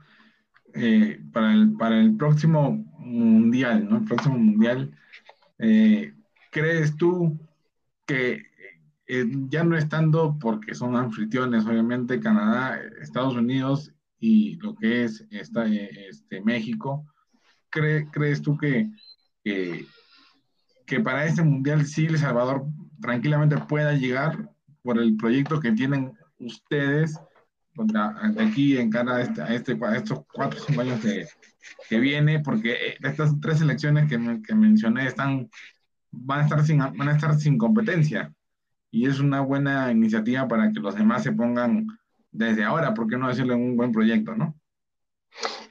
[0.73, 3.99] eh, para, el, para el próximo mundial, ¿no?
[3.99, 4.97] El próximo mundial,
[5.59, 6.15] eh,
[6.51, 7.39] ¿crees tú
[8.07, 8.43] que
[9.51, 15.67] ya no estando, porque son anfitriones, obviamente, Canadá, Estados Unidos y lo que es esta,
[15.67, 17.07] este, México,
[17.69, 18.91] ¿crees tú que,
[19.45, 19.85] que,
[20.87, 22.65] que para este mundial sí El Salvador
[23.05, 24.51] tranquilamente pueda llegar
[24.83, 27.21] por el proyecto que tienen ustedes
[27.75, 31.27] de aquí en cara a, este, este, estos cuatro cinco años que,
[31.88, 35.51] que, viene, porque eh, estas tres elecciones que, que, mencioné están,
[36.12, 38.33] van, a estar sin, van a estar sin competencia
[38.90, 41.87] y es una buena iniciativa para que los demás se pongan
[42.31, 44.55] desde ahora, ¿por qué no decirle un buen proyecto, no?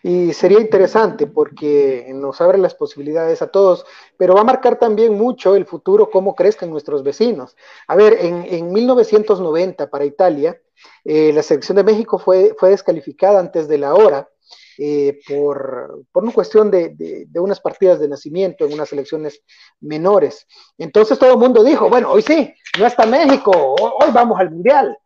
[0.02, 3.86] Y sería interesante porque nos abre las posibilidades a todos,
[4.18, 7.56] pero va a marcar también mucho el futuro, cómo crezcan nuestros vecinos.
[7.88, 10.60] A ver, en, 1990 para Italia,
[11.06, 14.30] eh, la selección de México fue, fue descalificada antes de la hora
[14.78, 16.96] eh, por, por, una cuestión de,
[17.28, 19.42] de, unas partidas de nacimiento en unas selecciones
[19.80, 20.48] menores.
[20.78, 24.98] Entonces todo el mundo dijo, bueno, hoy sí, no está México, hoy vamos al Mundial.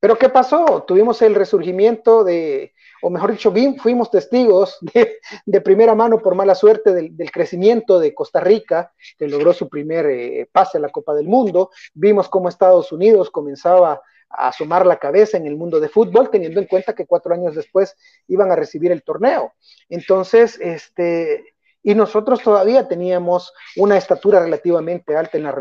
[0.00, 0.82] Pero ¿qué pasó?
[0.86, 4.78] Tuvimos el resurgimiento de, o mejor dicho, fuimos testigos
[5.46, 10.06] de, primera mano por mala suerte del, crecimiento de Costa Rica, que logró su primer
[10.06, 11.70] eh, pase a la Copa del Mundo.
[11.92, 16.60] Vimos cómo Estados Unidos comenzaba a asomar la cabeza en el mundo de fútbol, teniendo
[16.60, 17.94] en cuenta que cuatro años después
[18.28, 19.52] iban a recibir el torneo.
[19.88, 21.44] Entonces, este,
[21.82, 25.54] y nosotros todavía teníamos una estatura relativamente alta en la,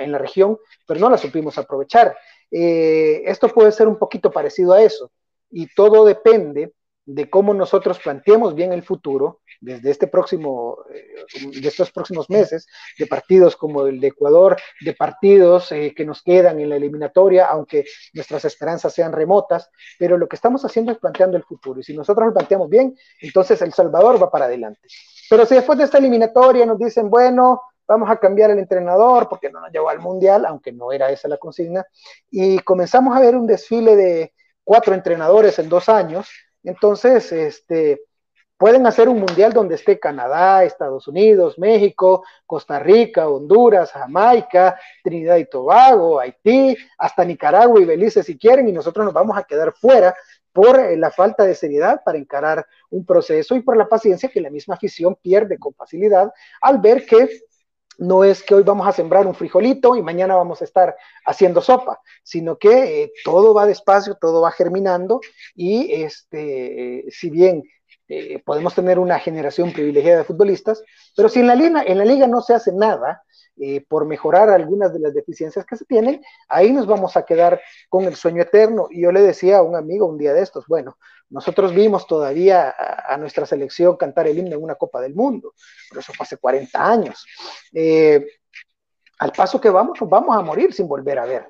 [0.00, 2.16] en la, región, pero no la supimos aprovechar.
[2.50, 5.10] Eh, esto puede ser un poquito parecido a eso,
[5.50, 6.72] y todo depende
[7.06, 12.66] de cómo nosotros planteemos bien el futuro desde este próximo, eh, de estos próximos meses,
[12.98, 17.46] de partidos como el de Ecuador, de partidos eh, que nos quedan en la eliminatoria,
[17.46, 21.80] aunque nuestras esperanzas sean remotas, pero lo que estamos haciendo es planteando el futuro.
[21.80, 24.86] Y si nosotros lo planteamos bien, entonces El Salvador va para adelante.
[25.28, 29.50] Pero si después de esta eliminatoria nos dicen, bueno, vamos a cambiar el entrenador porque
[29.50, 31.84] no nos llevó al Mundial, aunque no era esa la consigna,
[32.30, 36.30] y comenzamos a ver un desfile de cuatro entrenadores en dos años,
[36.62, 38.02] entonces, este,
[38.56, 45.38] pueden hacer un mundial donde esté Canadá, Estados Unidos, México, Costa Rica, Honduras, Jamaica, Trinidad
[45.38, 49.72] y Tobago, Haití, hasta Nicaragua y Belice si quieren, y nosotros nos vamos a quedar
[49.72, 50.14] fuera
[50.52, 54.40] por eh, la falta de seriedad para encarar un proceso y por la paciencia que
[54.40, 57.28] la misma afición pierde con facilidad al ver que
[58.00, 61.60] no es que hoy vamos a sembrar un frijolito y mañana vamos a estar haciendo
[61.60, 65.20] sopa, sino que eh, todo va despacio, todo va germinando
[65.54, 67.62] y este, si bien
[68.08, 70.82] eh, podemos tener una generación privilegiada de futbolistas,
[71.14, 73.22] pero si en la en la liga no se hace nada,
[73.56, 77.60] eh, por mejorar algunas de las deficiencias que se tienen, ahí nos vamos a quedar
[77.88, 78.88] con el sueño eterno.
[78.90, 80.96] Y yo le decía a un amigo un día de estos, bueno,
[81.28, 85.54] nosotros vimos todavía a, nuestra selección cantar el himno en una Copa del Mundo,
[85.88, 87.26] pero eso fue hace 40 años.
[87.72, 88.26] Eh,
[89.18, 91.46] al paso que vamos, vamos a morir sin volver a ver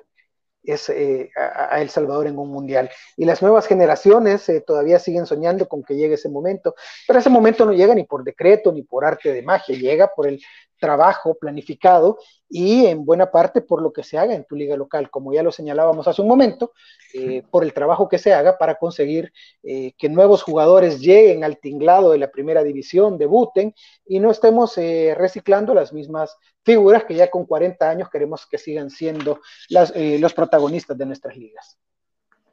[0.63, 2.89] es, eh, a, El Salvador en un mundial.
[3.17, 6.75] Y las nuevas generaciones todavía siguen soñando con que llegue ese momento,
[7.07, 10.27] pero ese momento no llega ni por decreto ni por arte de magia, llega por
[10.27, 10.41] el
[10.81, 12.17] trabajo planificado
[12.49, 15.43] y en buena parte por lo que se haga en tu liga local, como ya
[15.43, 16.73] lo señalábamos hace un momento,
[17.13, 19.31] eh, por el trabajo que se haga para conseguir
[19.63, 23.73] eh, que nuevos jugadores lleguen al tinglado de la primera división, debuten
[24.05, 28.57] y no estemos eh, reciclando las mismas figuras que ya con 40 años queremos que
[28.57, 29.39] sigan siendo
[29.69, 31.77] las, los protagonistas de nuestras ligas.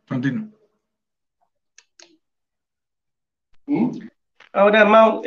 [0.07, 0.49] Continúo.
[4.53, 5.23] Ahora, Mau,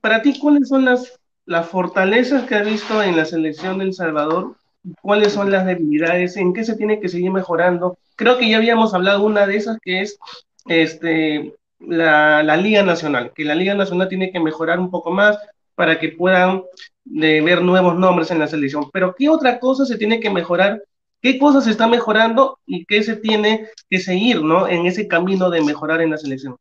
[0.00, 4.56] para ti, ¿cuáles son las las fortalezas que ha visto en la selección del Salvador,
[5.00, 7.98] cuáles son las debilidades, en qué se tiene que seguir mejorando.
[8.16, 10.18] Creo que ya habíamos hablado una de esas que es
[10.66, 15.38] este, la, Liga Nacional, que la Liga Nacional tiene que mejorar un poco más
[15.74, 16.62] para que puedan
[17.04, 18.90] de, ver nuevos nombres en la selección.
[18.92, 20.82] Pero ¿qué otra cosa se tiene que mejorar?
[21.20, 24.66] ¿Qué cosas se está mejorando y qué se tiene que seguir ¿no?
[24.68, 26.56] en ese camino de mejorar en la selección?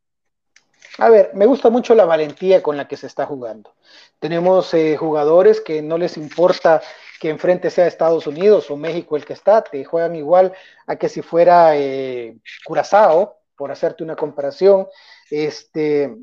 [0.98, 3.74] A ver, me gusta mucho la valentía con la que se está jugando.
[4.20, 6.82] Tenemos eh, jugadores que no les importa
[7.20, 10.54] que enfrente sea Estados Unidos o México el que está, te juegan igual
[10.88, 14.88] a que si fuera eh, Curazao, por hacerte una comparación.
[15.30, 16.16] Este,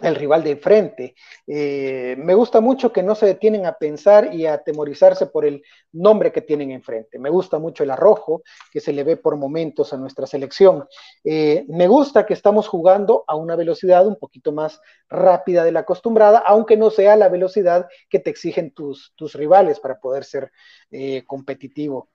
[0.00, 1.14] el rival de enfrente.
[1.46, 5.62] Eh, me gusta mucho que no se detienen a pensar y a atemorizarse por el
[5.92, 7.18] nombre que tienen enfrente.
[7.18, 10.86] Me gusta mucho el arrojo que se le ve por momentos a nuestra selección.
[11.24, 15.80] Eh, me gusta que estamos jugando a una velocidad un poquito más rápida de la
[15.80, 20.50] acostumbrada, aunque no sea la velocidad que te exigen tus, tus rivales para poder ser
[20.90, 22.08] eh, competitivo.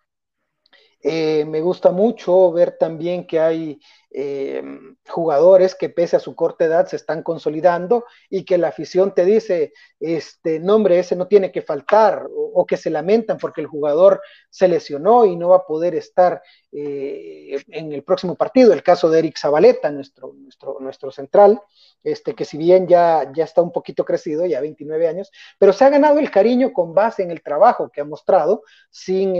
[1.03, 3.79] Me gusta mucho ver también que hay
[4.19, 4.63] eh,
[5.07, 9.25] jugadores que pese a su corta edad se están consolidando y que la afición te
[9.25, 14.19] dice, este nombre ese no tiene que faltar o, que se lamentan porque el jugador
[14.49, 18.73] se lesionó y no va a poder estar eh, en el próximo partido.
[18.73, 21.61] El caso de Eric Zabaleta, nuestro, nuestro, nuestro central,
[22.03, 25.85] este, que si bien ya, ya está un poquito crecido, ya 29 años, pero se
[25.85, 29.35] ha ganado el cariño con base en el trabajo que ha mostrado sin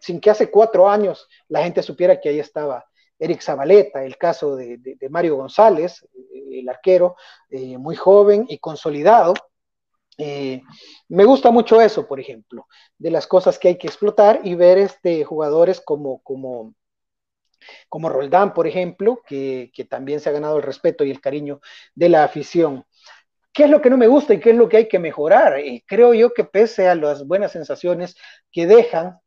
[0.00, 2.86] sin que hace cuatro años la gente supiera que ahí estaba
[3.18, 6.06] Eric Zabaleta, el caso de, Mario González,
[6.50, 7.16] el arquero,
[7.50, 9.34] eh, muy joven y consolidado.
[10.16, 10.62] Eh,
[11.08, 12.66] me gusta mucho eso, por ejemplo,
[12.98, 16.74] de las cosas que hay que explotar y ver este, jugadores como, como,
[17.88, 21.60] como Roldán, por ejemplo, que, también se ha ganado el respeto y el cariño
[21.94, 22.84] de la afición.
[23.52, 25.60] ¿Qué es lo que no me gusta y qué es lo que hay que mejorar?
[25.60, 28.16] Y creo yo que pese a las buenas sensaciones
[28.52, 29.18] que dejan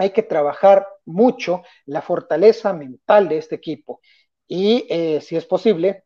[0.00, 4.00] hay que trabajar mucho la fortaleza mental de este equipo
[4.48, 6.04] y, eh, si es posible,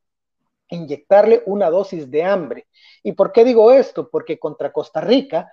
[0.68, 2.66] inyectarle una dosis de hambre.
[3.04, 4.11] ¿Y por qué digo esto?
[4.11, 5.48] Porque contra Costa Rica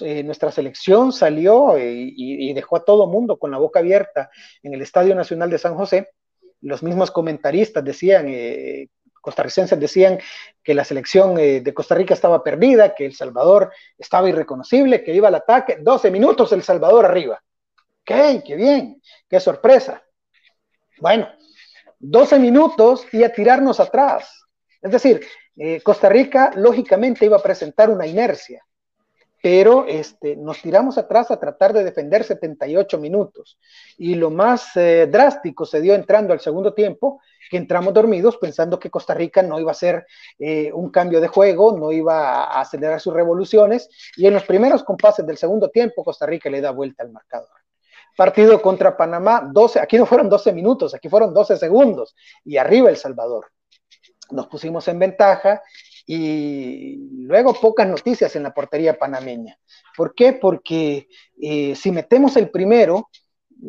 [0.00, 4.30] eh, nuestra selección salió eh, y, dejó a todo mundo con la boca abierta
[4.62, 6.12] en el Estadio Nacional de San José.
[6.62, 8.26] Los mismos comentaristas decían,
[9.20, 10.18] costarricenses decían
[10.62, 15.28] que la selección de Costa Rica estaba perdida, que El Salvador estaba irreconocible, que iba
[15.28, 15.76] al ataque.
[15.78, 17.42] 12 minutos El Salvador arriba.
[18.04, 19.00] ¡Qué, qué bien!
[19.28, 20.02] ¡Qué sorpresa!
[20.98, 21.28] Bueno,
[21.98, 24.44] 12 minutos y a tirarnos atrás.
[24.80, 25.20] Es decir,
[25.56, 28.64] eh, Costa Rica lógicamente iba a presentar una inercia,
[29.40, 33.58] pero este, nos tiramos atrás a tratar de defender 78 minutos.
[33.98, 38.80] Y lo más eh, drástico se dio entrando al segundo tiempo, que entramos dormidos pensando
[38.80, 40.06] que Costa Rica no iba a hacer
[40.38, 44.82] eh, un cambio de juego, no iba a acelerar sus revoluciones, y en los primeros
[44.82, 47.61] compases del segundo tiempo Costa Rica le da vuelta al marcador.
[48.16, 52.90] Partido contra Panamá, 12, aquí no fueron 12 minutos, aquí fueron 12 segundos y arriba
[52.90, 53.46] El Salvador.
[54.30, 55.62] Nos pusimos en ventaja
[56.06, 56.96] y
[57.26, 59.58] luego pocas noticias en la portería panameña.
[59.96, 60.32] ¿Por qué?
[60.32, 61.08] Porque
[61.40, 63.08] eh, si metemos el primero,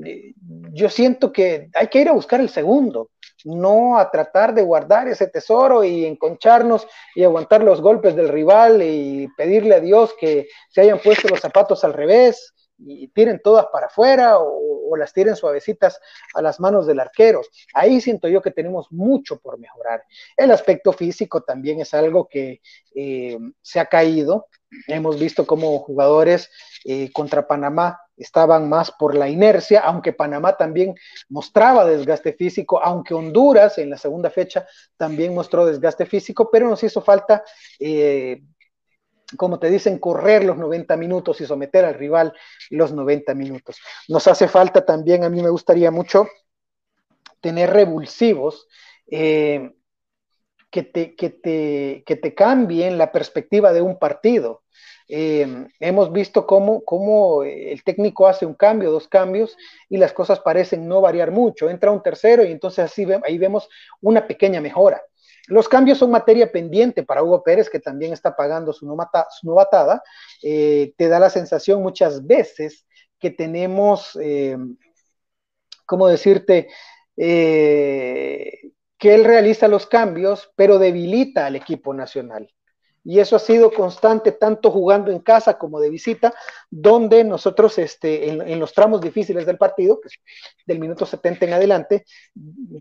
[0.06, 0.34] eh,
[0.72, 3.12] yo siento que hay que ir a buscar el segundo,
[3.46, 8.82] no a tratar de guardar ese tesoro y enconcharnos y aguantar los golpes del rival
[8.82, 13.68] y pedirle a Dios que se hayan puesto los zapatos al revés y tiren todas
[13.72, 14.62] para afuera o,
[14.96, 16.00] las tiren suavecitas
[16.36, 17.42] a las manos del arquero.
[17.74, 20.04] Ahí siento yo que tenemos mucho por mejorar.
[20.38, 22.62] El aspecto físico también es algo que
[22.94, 24.50] eh, se ha caído.
[24.88, 26.52] Hemos visto como jugadores
[26.86, 30.96] eh, contra Panamá estaban más por la inercia, aunque Panamá también
[31.30, 34.68] mostraba desgaste físico, aunque Honduras en la segunda fecha
[34.98, 37.44] también mostró desgaste físico, pero nos hizo falta
[37.80, 38.44] eh,
[39.38, 42.34] como te dicen, correr los 90 minutos y someter al rival
[42.70, 43.78] los 90 minutos.
[44.08, 46.28] Nos hace falta también, a mí me gustaría mucho
[47.42, 48.68] tener revulsivos
[49.08, 49.74] eh,
[50.72, 54.64] que, te, que, te, que te cambien la perspectiva de un partido.
[55.10, 59.58] eh, hemos visto cómo, cómo, el técnico hace un cambio, dos cambios,
[59.90, 61.70] y las cosas parecen no variar mucho.
[61.70, 63.70] Entra un tercero y entonces así ahí vemos
[64.02, 65.02] una pequeña mejora.
[65.48, 70.02] Los cambios son materia pendiente para Hugo Pérez, que también está pagando su, novatada.
[70.42, 72.86] Eh, te da la sensación muchas veces
[73.20, 74.58] que tenemos, eh,
[75.86, 76.70] ¿cómo decirte?
[79.04, 82.50] que él realiza los cambios, pero debilita al equipo nacional.
[83.04, 86.34] Y eso ha sido constante tanto jugando en casa como de visita,
[86.70, 90.00] donde nosotros este, en, los tramos difíciles del partido,
[90.66, 92.06] del minuto 70 en adelante,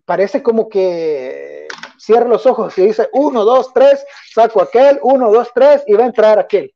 [0.04, 1.66] parece como que
[2.02, 6.02] cierra los ojos y dice, uno, dos, tres, saco aquel, uno, dos, tres, y va
[6.02, 6.74] a entrar aquel.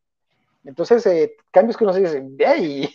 [0.65, 2.25] Entonces, eh, cambios que uno se dice,
[2.61, 2.89] y,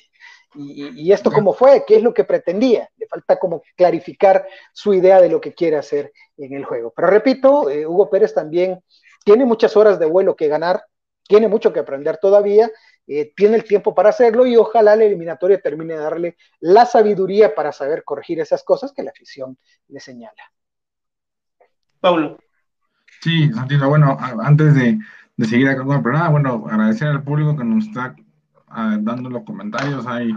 [0.55, 2.89] y, esto cómo fue, qué es lo que pretendía.
[2.97, 6.93] Le falta como clarificar su idea de lo que quiere hacer en el juego.
[6.95, 8.81] Pero repito, eh, Hugo Pérez también
[9.25, 10.83] tiene muchas horas de vuelo que ganar,
[11.27, 12.69] tiene mucho que aprender todavía,
[13.07, 17.55] eh, tiene el tiempo para hacerlo y ojalá la eliminatoria termine de darle la sabiduría
[17.55, 19.57] para saber corregir esas cosas que la afición
[19.87, 20.51] le señala.
[22.01, 22.37] Pablo.
[23.21, 24.99] Sí, Santino, bueno, antes de,
[25.45, 28.15] seguir acá con el programa, bueno, agradecer al público que nos está
[28.67, 30.05] ah, dando los comentarios.
[30.07, 30.33] Hay,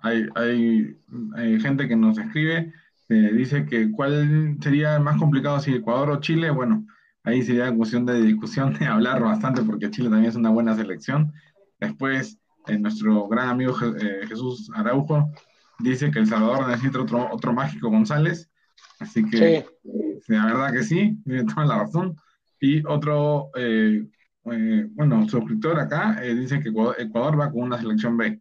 [0.00, 2.72] hay, hay, gente que nos escribe,
[3.08, 6.50] dice que cuál sería más complicado si Ecuador o Chile.
[6.50, 6.84] Bueno,
[7.24, 11.32] Ahí sería cuestión de discusión, de hablar bastante, porque Chile también es una buena selección.
[11.80, 15.32] Después, eh, nuestro gran amigo eh, Jesús Araujo
[15.78, 18.50] dice que El Salvador necesita otro, otro mágico González.
[19.04, 19.64] Así que,
[20.28, 22.16] la verdad que sí, tiene toda la razón.
[22.58, 24.02] Y otro, eh,
[24.42, 28.40] bueno, suscriptor acá dice que Ecuador va con una selección B.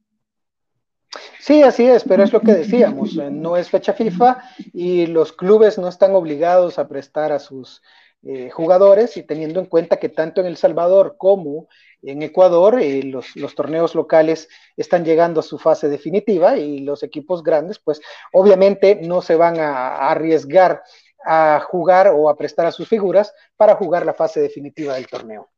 [1.39, 4.41] Sí, así es, pero es lo que decíamos, no es fecha FIFA
[4.73, 7.81] y los clubes no están obligados a prestar a sus
[8.23, 11.67] eh, jugadores y teniendo en cuenta que tanto en El Salvador como
[12.03, 17.03] en Ecuador eh, los, los, torneos locales están llegando a su fase definitiva y los
[17.03, 18.01] equipos grandes pues
[18.31, 20.83] obviamente no se van a, arriesgar
[21.25, 25.49] a jugar o a prestar a sus figuras para jugar la fase definitiva del torneo.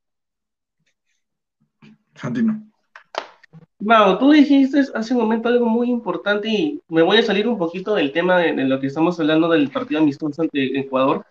[2.14, 2.62] Santino.
[3.80, 7.58] Mau, tú dijiste hace un momento algo muy importante y me voy a salir un
[7.58, 11.26] poquito del tema de, de lo que estamos hablando del partido amistoso ante Ecuador,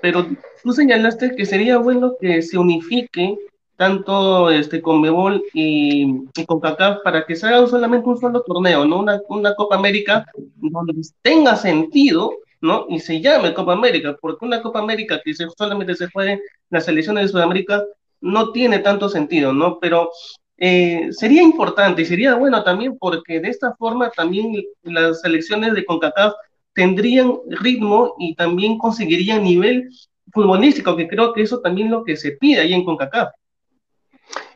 [0.00, 0.26] pero
[0.62, 3.38] tú señalaste que sería bueno que se unifique
[3.80, 6.04] tanto este Conmebol y,
[6.36, 8.98] y CONCACAF para que se haga solamente un solo torneo, ¿no?
[8.98, 10.26] Una, una Copa América
[10.56, 12.84] donde tenga sentido, ¿no?
[12.90, 17.22] Y se llame Copa América, porque una Copa América que solamente se juegue las selecciones
[17.24, 17.82] de Sudamérica
[18.20, 19.78] no tiene tanto sentido, ¿no?
[19.80, 20.10] Pero
[20.58, 25.86] eh, sería importante y sería bueno también porque de esta forma también las selecciones de
[25.86, 26.34] CONCACAF
[26.74, 29.88] tendrían ritmo y también conseguirían nivel
[30.34, 33.30] futbolístico, que creo que eso también es lo que se pide ahí en CONCACAF.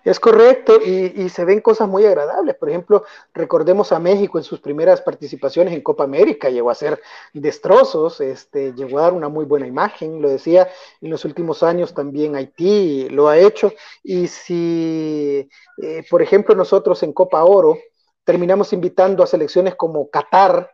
[0.04, 2.54] Es correcto, y, se ven cosas muy agradables.
[2.56, 7.00] Por ejemplo, recordemos a México en sus primeras participaciones en Copa América, llegó a ser
[7.32, 10.68] destrozos, este, llegó a dar una muy buena imagen, lo decía,
[11.00, 15.48] en los últimos años también Haití lo ha hecho, y si,
[15.82, 17.78] eh, por ejemplo, nosotros en Copa Oro
[18.24, 20.73] terminamos invitando a selecciones como Qatar,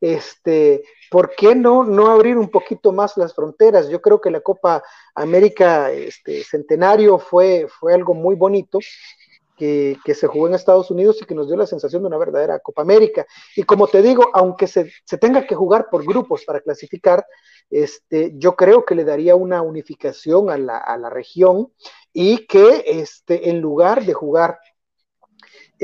[0.00, 3.88] este, ¿por qué no, no abrir un poquito más las fronteras?
[3.88, 4.82] Yo creo que la Copa
[5.14, 8.78] América este, Centenario fue, fue algo muy bonito.
[9.56, 12.16] Que, que, se jugó en Estados Unidos y que nos dio la sensación de una
[12.16, 13.26] verdadera Copa América.
[13.56, 17.26] Y como te digo, aunque se, se tenga que jugar por grupos para clasificar,
[17.68, 21.72] este, yo creo que le daría una unificación a la, a la región
[22.12, 24.60] y que este, en lugar de jugar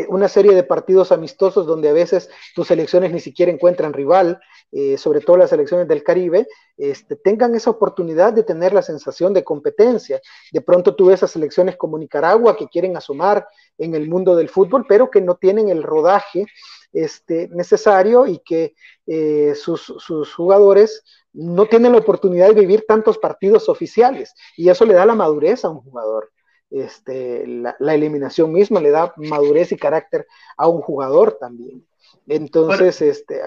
[0.08, 4.40] una serie de partidos amistosos donde a veces tus selecciones ni siquiera encuentran rival,
[4.72, 9.32] eh, sobre todo las selecciones del Caribe, este, tengan esa oportunidad de tener la sensación
[9.32, 10.20] de competencia.
[10.52, 13.46] De pronto tú ves a selecciones como Nicaragua que quieren asomar
[13.78, 16.46] en el mundo del fútbol, pero que no tienen el rodaje
[16.92, 18.74] este, necesario y que
[19.06, 24.84] eh, sus, sus jugadores no tienen la oportunidad de vivir tantos partidos oficiales y eso
[24.84, 26.30] le da la madurez a un jugador
[26.74, 31.84] este, la, eliminación misma le da madurez y carácter a un jugador también.
[32.26, 33.40] Entonces, este...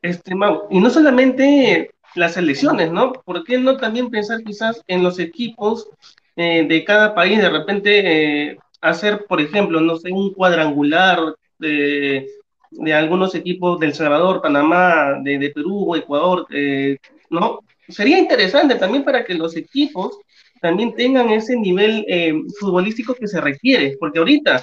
[0.00, 0.32] Este,
[0.70, 3.12] y no solamente las elecciones, ¿no?
[3.12, 5.90] ¿Por qué no también pensar quizás en los equipos
[6.36, 7.38] eh, de cada país?
[7.38, 12.26] De repente eh, hacer, por ejemplo, no sé, un cuadrangular de,
[12.70, 16.98] de algunos equipos del Salvador, Panamá, de, de Perú, Ecuador, eh,
[17.28, 17.60] ¿no?
[17.88, 20.18] Sería interesante también para que los equipos
[20.60, 24.62] también tengan ese nivel eh, futbolístico que se requiere, porque ahorita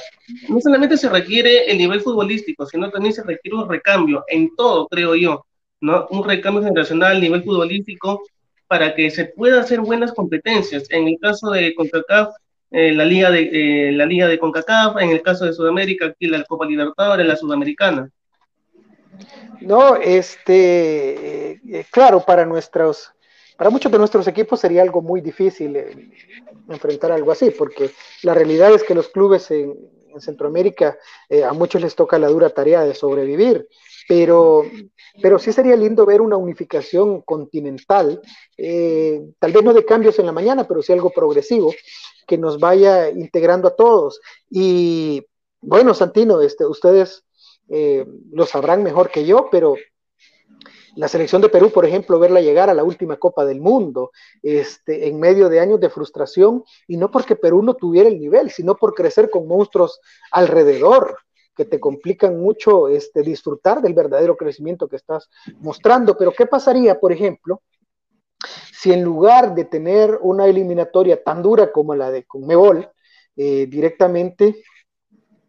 [0.49, 4.87] no solamente se requiere el nivel futbolístico, sino también se requiere un recambio en todo,
[4.87, 5.45] creo yo,
[5.81, 6.07] ¿no?
[6.09, 8.23] Un recambio generacional, nivel futbolístico,
[8.67, 10.89] para que se pueda hacer buenas competencias.
[10.89, 12.29] En el caso de CONCACAF,
[12.73, 16.65] la liga de la liga de Concacaf, en el caso de Sudamérica, aquí la Copa
[16.65, 18.09] Libertadores, la Sudamericana.
[19.61, 23.12] No, este, claro, para nuestros,
[23.57, 25.77] para muchos de nuestros equipos sería algo muy difícil
[26.69, 27.91] enfrentar algo así, porque
[28.23, 29.75] la realidad es que los clubes en,
[30.13, 30.97] en Centroamérica
[31.29, 33.67] eh, a muchos les toca la dura tarea de sobrevivir,
[34.07, 34.63] pero,
[35.21, 38.21] pero sí sería lindo ver una unificación continental,
[38.57, 41.73] eh, tal vez no de cambios en la mañana, pero sí algo progresivo,
[42.27, 44.21] que nos vaya integrando a todos.
[44.49, 45.25] Y
[45.61, 47.23] bueno, Santino, este, ustedes
[47.69, 49.75] eh, lo sabrán mejor que yo, pero
[50.95, 55.07] la selección de Perú, por ejemplo, verla llegar a la última Copa del Mundo, este,
[55.07, 58.75] en medio de años de frustración, y no porque Perú no tuviera el nivel, sino
[58.75, 59.99] por crecer con monstruos
[60.31, 61.17] alrededor
[61.55, 65.29] que te complican mucho este, disfrutar del verdadero crecimiento que estás
[65.59, 66.17] mostrando.
[66.17, 67.61] Pero ¿qué pasaría, por ejemplo,
[68.71, 72.89] si en lugar de tener una eliminatoria tan dura como la de Conmebol,
[73.35, 74.63] eh, directamente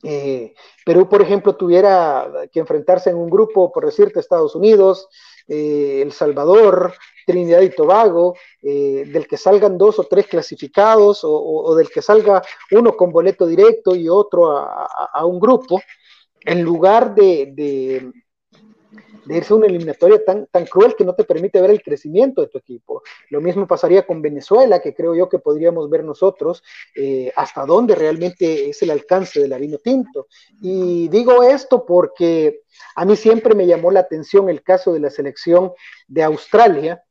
[0.04, 5.08] eh, Perú, por ejemplo, tuviera que enfrentarse en un grupo, por decirte, Estados Unidos,
[5.48, 6.94] eh, El Salvador,
[7.26, 12.42] Trinidad y Tobago, eh, del que salgan dos o tres clasificados o, del que salga
[12.70, 15.80] uno con boleto directo y otro a, un grupo,
[16.40, 18.12] en lugar de, de
[19.26, 22.48] irse a una eliminatoria tan, tan cruel que no te permite ver el crecimiento de
[22.48, 23.02] tu equipo.
[23.30, 26.62] Lo mismo pasaría con Venezuela, que creo yo que podríamos ver nosotros
[26.94, 30.26] eh, hasta dónde realmente es el alcance del vino tinto.
[30.60, 32.62] Y digo esto porque
[32.96, 35.72] a mí siempre me llamó la atención el caso de la selección
[36.08, 37.02] de Australia,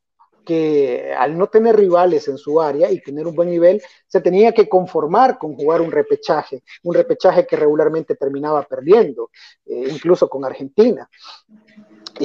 [0.44, 4.52] que al no tener rivales en su área y tener un buen nivel, se tenía
[4.52, 9.30] que conformar con jugar un repechaje, un repechaje que regularmente terminaba perdiendo,
[9.64, 11.08] eh, incluso con Argentina.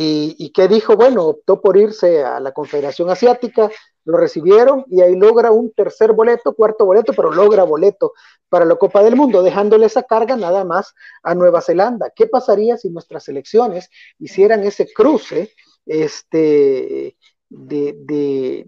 [0.02, 3.70] Y, que dijo, bueno, optó por irse a la Confederación Asiática,
[4.06, 8.14] lo recibieron y ahí logra un tercer boleto, cuarto boleto, pero logra boleto
[8.48, 12.12] para la Copa del Mundo, dejándole esa carga nada más a Nueva Zelanda.
[12.16, 13.90] ¿Qué pasaría si nuestras selecciones
[14.20, 15.52] hicieran ese cruce
[15.86, 17.18] este,
[17.50, 18.68] de, de,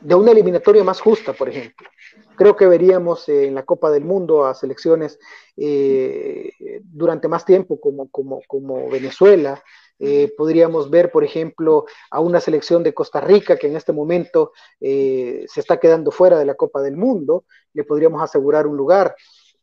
[0.00, 1.88] de una eliminatoria más justa, por ejemplo?
[2.36, 5.18] Creo que veríamos en la Copa del Mundo a selecciones
[5.56, 6.50] eh,
[6.82, 9.62] durante más tiempo como Venezuela.
[10.00, 14.52] Eh, podríamos ver, por ejemplo, a una selección de Costa Rica que en este momento
[14.80, 17.44] eh, se está quedando fuera de la Copa del Mundo.
[17.72, 19.16] Le podríamos asegurar un lugar.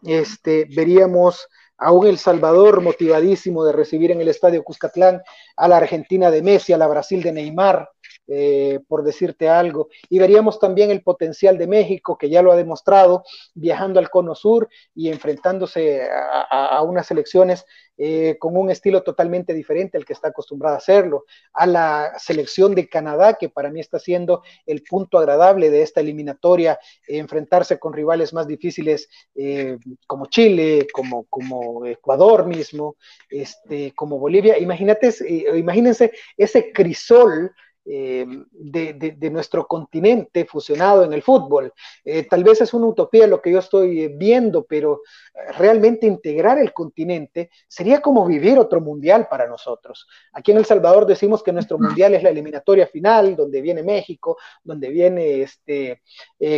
[0.03, 5.21] Este, veríamos a un El Salvador motivadísimo de recibir en el Estadio Cuscatlán
[5.57, 7.89] a la Argentina de Messi, a la Brasil de Neymar,
[8.27, 9.89] eh, por decirte algo.
[10.09, 13.23] Y veríamos también el potencial de México, que ya lo ha demostrado,
[13.53, 16.01] viajando al Cono Sur y enfrentándose
[16.49, 17.65] a, unas elecciones
[17.97, 21.25] eh, con un estilo totalmente diferente al que está acostumbrado a hacerlo.
[21.53, 26.01] A la selección de Canadá, que para mí está siendo el punto agradable de esta
[26.01, 32.95] eliminatoria, enfrentarse con rivales más difíciles eh, como Chile, como, como Ecuador mismo,
[33.29, 34.57] este, como Bolivia.
[34.57, 35.13] Imagínate,
[35.55, 37.51] imagínense ese crisol
[37.87, 41.71] eh, de, nuestro continente fusionado en el fútbol.
[42.03, 45.01] Eh, tal vez es una utopía lo que yo estoy viendo, pero
[45.35, 50.07] eh, realmente integrar el continente sería como vivir otro mundial para nosotros.
[50.33, 54.37] Aquí en El Salvador decimos que nuestro mundial es la eliminatoria final, donde viene México,
[54.63, 56.01] donde viene este,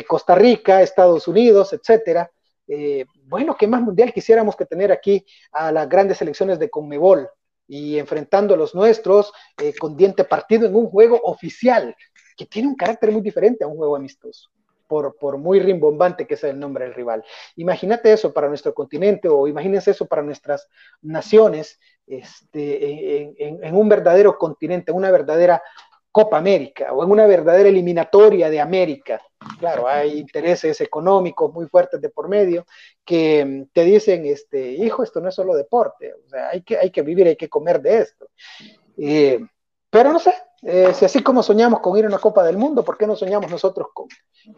[0.08, 2.32] Costa Rica, Estados Unidos, etcétera.
[3.26, 7.30] bueno, ¿qué más mundial quisiéramos que tener aquí a las grandes selecciones de Conmebol?
[7.68, 11.96] Y enfrentando a los nuestros eh, con diente partido en un juego oficial,
[12.36, 14.50] que tiene un carácter muy diferente a un juego amistoso,
[14.88, 17.24] por, por muy rimbombante que sea el nombre del rival.
[17.56, 20.68] Imagínate eso para nuestro continente o imagínense eso para nuestras
[21.02, 25.62] naciones este, en, en un verdadero continente, una verdadera
[26.18, 29.22] Copa América o en una verdadera eliminatoria de América.
[29.60, 32.66] Claro, hay intereses económicos muy fuertes de por medio
[33.06, 36.76] que mm, te dicen, este, hijo, esto no es solo deporte, o sea, hay que,
[36.76, 38.30] hay que vivir, hay que comer de esto.
[38.98, 39.40] Eh,
[39.92, 42.84] pero no sé, eh, si así como soñamos con ir a una Copa del Mundo,
[42.84, 44.08] ¿por qué no soñamos nosotros con,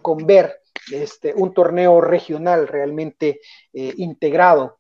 [0.02, 0.62] con ver
[0.94, 3.42] este, un torneo regional realmente
[3.74, 4.80] eh, integrado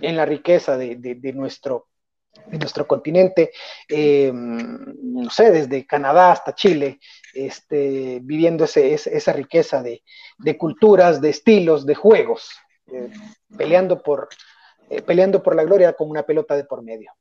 [0.00, 1.86] en la riqueza de, de, de nuestro
[2.50, 3.50] en nuestro continente,
[3.88, 6.98] eh, no sé, desde Canadá hasta Chile,
[7.34, 10.02] este, viviendo ese, esa riqueza de,
[10.58, 12.50] culturas, de estilos, de juegos,
[12.92, 13.10] eh,
[13.56, 14.28] peleando, por,
[14.90, 17.12] eh, peleando por la gloria con una pelota de por medio.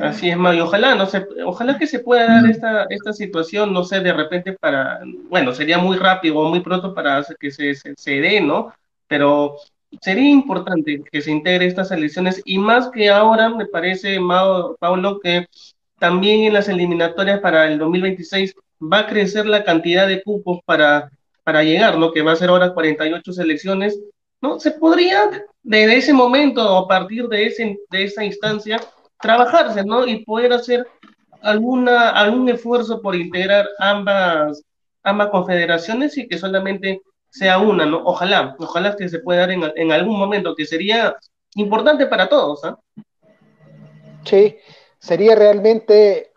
[0.00, 0.64] Así es, Mario.
[0.64, 4.52] Ojalá, no sé, ojalá que se pueda dar esta, esta situación, no sé, de repente
[4.52, 8.72] para, bueno, sería muy rápido o muy pronto para que se, se, se dé, ¿no?
[9.06, 9.56] Pero
[10.00, 14.18] sería importante que se integre estas elecciones y más que ahora me parece,
[14.78, 15.46] Paulo, que
[15.98, 21.10] también en las eliminatorias para el 2026 va a crecer la cantidad de cupos para
[21.44, 22.10] para llegar, ¿no?
[22.10, 24.00] Que va a ser ahora 48 selecciones,
[24.40, 24.58] ¿no?
[24.58, 25.30] Se podría
[25.62, 28.80] desde ese momento o a partir de, ese, de esa instancia
[29.20, 30.06] trabajarse, ¿no?
[30.06, 30.86] Y poder hacer
[31.42, 34.62] alguna, algún esfuerzo por integrar ambas,
[35.02, 37.02] ambas confederaciones y que solamente
[37.34, 38.00] sea una, ¿no?
[38.04, 41.16] Ojalá, ojalá que se pueda dar en, en algún momento, que sería
[41.56, 42.78] importante para todos, ¿ah?
[44.24, 44.56] Sí,
[45.00, 46.30] sería realmente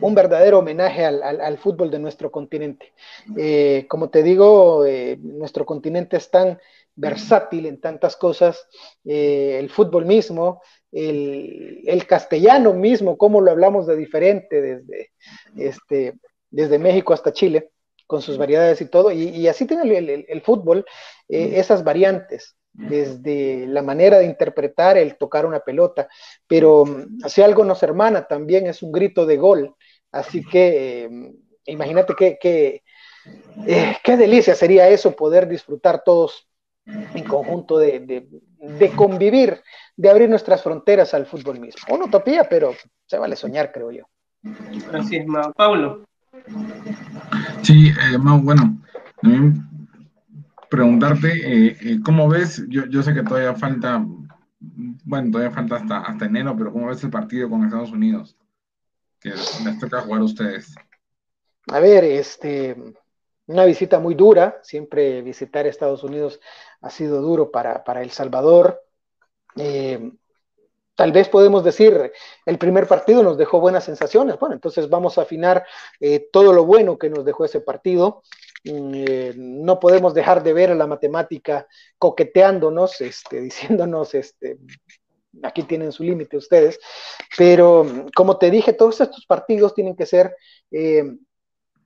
[0.00, 2.92] un verdadero homenaje al, al, fútbol de nuestro continente.
[3.36, 6.60] Eh, como te digo, eh, nuestro continente es tan
[6.94, 8.68] versátil en tantas cosas,
[9.04, 10.62] eh, el fútbol mismo,
[10.92, 15.10] el, el, castellano mismo, como lo hablamos de diferente desde,
[15.56, 16.14] este,
[16.50, 17.70] desde México hasta Chile,
[18.08, 20.84] con sus variedades y todo, y, y así tiene el, el, el fútbol
[21.28, 26.08] esas variantes desde la manera de interpretar el tocar una pelota,
[26.46, 29.74] pero mm, si algo nos hermana también es un grito de gol,
[30.12, 31.10] así que eh,
[31.66, 32.82] imagínate que,
[33.66, 36.48] eh, qué delicia sería eso, poder disfrutar todos
[36.86, 38.26] en conjunto de,
[38.96, 39.60] convivir,
[39.96, 41.94] de abrir nuestras fronteras al fútbol mismo.
[41.94, 42.72] Una utopía, pero
[43.04, 44.04] se vale soñar, creo yo.
[44.94, 46.07] Así es, Pablo.
[47.62, 48.78] Sí, eh, bueno,
[50.68, 54.04] preguntarte eh, eh, cómo ves, yo, yo, sé que todavía falta,
[54.60, 58.36] bueno, todavía falta hasta, hasta enero, pero cómo ves el partido con Estados Unidos,
[59.20, 60.74] que les toca jugar a ustedes.
[61.68, 62.76] A ver, este,
[63.46, 66.40] una visita muy dura, siempre visitar Estados Unidos
[66.80, 68.82] ha sido duro para, para El Salvador.
[69.56, 70.12] Eh,
[70.98, 72.10] tal vez podemos decir,
[72.44, 74.36] el primer partido nos dejó buenas sensaciones.
[74.40, 75.64] Bueno, entonces vamos a afinar
[76.00, 78.24] eh, todo lo bueno que nos dejó ese partido.
[78.64, 81.68] Mm, eh, no podemos dejar de ver a la matemática
[81.98, 84.58] coqueteándonos, este, diciéndonos, este,
[85.44, 86.80] aquí tienen su límite ustedes,
[87.36, 90.34] pero como te dije, todos estos partidos tienen que ser
[90.72, 91.04] eh,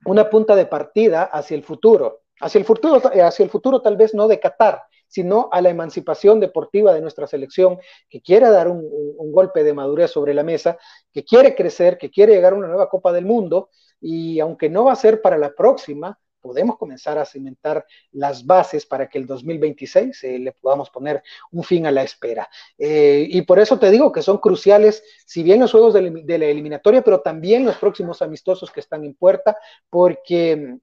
[0.05, 4.13] una punta de partida hacia el futuro, hacia el futuro, hacia el futuro tal vez
[4.13, 7.77] no de Qatar, sino a la emancipación deportiva de nuestra selección,
[8.09, 8.83] que quiere dar un,
[9.17, 10.77] un, golpe de madurez sobre la mesa,
[11.11, 13.69] que quiere crecer, que quiere llegar a una nueva Copa del Mundo,
[14.01, 18.85] y aunque no va a ser para la próxima, podemos comenzar a cimentar las bases
[18.85, 22.49] para que el 2026 eh, le podamos poner un fin a la espera.
[22.77, 26.37] Eh, y por eso te digo que son cruciales, si bien los juegos de, de,
[26.37, 29.57] la eliminatoria, pero también los próximos amistosos que están en puerta,
[29.89, 30.79] porque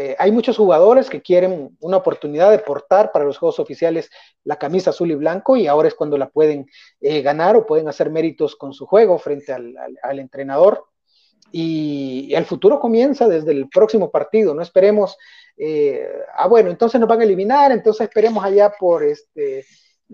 [0.00, 4.10] eh, hay muchos jugadores que quieren una oportunidad de portar para los juegos oficiales
[4.44, 6.66] la camisa azul y blanco y ahora es cuando la pueden
[7.00, 10.84] eh, ganar o pueden hacer méritos con su juego frente al, al, al entrenador
[11.50, 15.16] y, el futuro comienza desde el próximo partido, no esperemos,
[15.56, 19.64] eh, ah bueno, entonces nos van a eliminar, entonces esperemos allá por este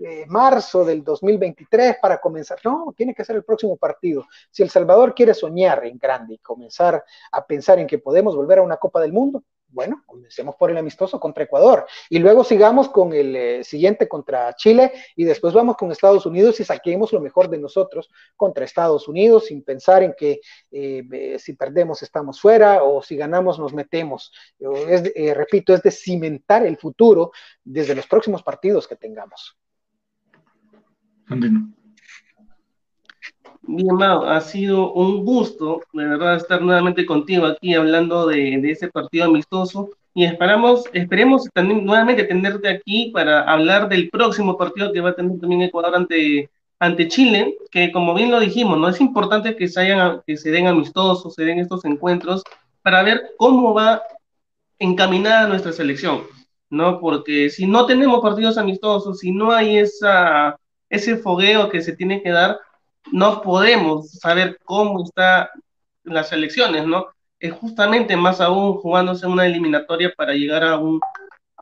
[0.01, 4.25] eh, marzo del 2023 para comenzar, no, tiene que ser el próximo partido.
[4.49, 8.59] Si El Salvador quiere soñar en grande y comenzar a pensar en que podemos volver
[8.59, 12.89] a una Copa del Mundo, bueno, comencemos por el amistoso contra Ecuador y luego sigamos
[12.89, 17.19] con el eh, siguiente contra Chile y después vamos con Estados Unidos y saquemos lo
[17.19, 20.39] mejor de nosotros contra Estados Unidos sin pensar en que
[20.71, 24.31] eh, si perdemos estamos fuera o si ganamos nos metemos.
[24.59, 27.31] Es, eh, repito, es de cimentar el futuro
[27.63, 29.57] desde los próximos partidos que tengamos.
[33.63, 38.71] Bien, Mao, ha sido un gusto, de verdad, estar nuevamente contigo aquí hablando de, de
[38.71, 44.93] ese partido amistoso y esperamos, esperemos también nuevamente tenerte aquí para hablar del próximo partido
[44.93, 46.49] que va a tener también Ecuador ante,
[46.79, 50.51] ante Chile, que como bien lo dijimos, no es importante que se, hayan, que se
[50.51, 52.43] den amistosos, se den estos encuentros
[52.81, 54.01] para ver cómo va
[54.79, 56.21] encaminada nuestra selección,
[56.69, 56.99] ¿no?
[56.99, 60.57] Porque si no tenemos partidos amistosos, si no hay esa,
[60.89, 62.57] ese fogueo que se tiene que dar,
[63.11, 65.47] no podemos saber cómo están
[66.03, 67.07] las elecciones, ¿no?
[67.39, 70.99] Es justamente más aún jugándose una eliminatoria para llegar a un,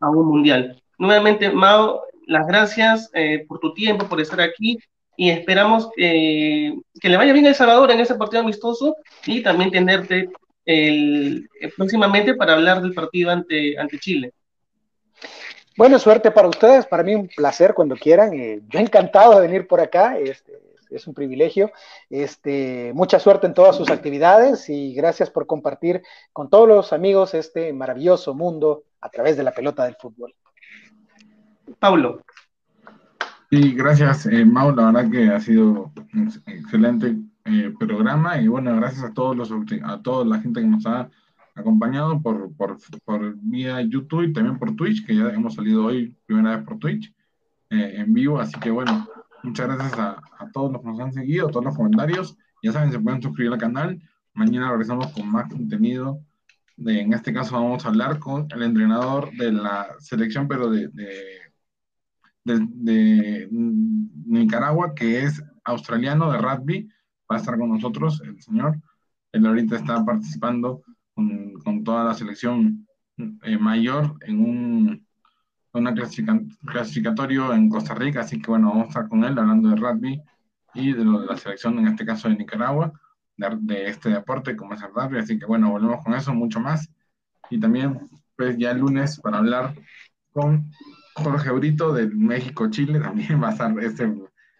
[0.02, 0.82] a un mundial.
[0.98, 4.78] Nuevamente, Mao, las gracias eh, por tu tiempo, por estar aquí
[5.16, 9.42] y esperamos eh, que le vaya bien a El Salvador en ese partido amistoso y
[9.42, 10.30] también tenerte
[10.66, 14.32] el, eh, próximamente para hablar del partido ante, ante Chile.
[15.76, 18.34] Bueno, suerte para ustedes, para mí un placer cuando quieran.
[18.34, 20.18] Eh, yo encantado de venir por acá.
[20.20, 20.54] Este,
[20.94, 21.72] es un privilegio.
[22.10, 27.34] Este, mucha suerte en todas sus actividades y gracias por compartir con todos los amigos
[27.34, 30.34] este maravilloso mundo a través de la pelota del fútbol.
[31.80, 32.22] Pablo.
[33.50, 34.76] Sí, gracias, eh, Mau.
[34.76, 37.16] La verdad que ha sido un excelente
[37.46, 39.52] eh, programa y bueno, gracias a todos los
[39.84, 41.10] a toda la gente que nos ha
[41.56, 46.16] acompañado por, por, por vía YouTube y también por Twitch, que ya hemos salido hoy
[46.26, 47.14] primera vez por Twitch
[47.70, 49.08] eh, en vivo, así que bueno,
[49.44, 52.38] Muchas gracias a, a, todos los que nos han seguido, a todos los comentarios.
[52.62, 54.02] Ya saben, se pueden suscribir al canal.
[54.34, 56.22] Mañana regresamos con más contenido
[56.78, 60.90] en este caso vamos a hablar con el entrenador de la selección, pero de,
[62.44, 66.90] de, Nicaragua, que es australiano de rugby.
[67.32, 68.80] Va a estar con nosotros el señor.
[69.32, 70.84] Él ahorita está participando
[71.14, 72.88] con, toda la selección
[73.18, 75.03] eh, mayor en un
[75.74, 79.76] una clasificatorio en Costa Rica, así que bueno, vamos a estar con él hablando de
[79.76, 80.22] rugby
[80.74, 82.94] y de, lo de la selección, en este caso de Nicaragua,
[83.38, 86.90] de, este deporte como es el rugby, así que bueno, volvemos con eso, mucho más.
[87.50, 89.74] Y también, pues ya el lunes para hablar
[90.32, 90.72] con
[91.16, 94.14] Jorge Brito del México-Chile, también va a estar este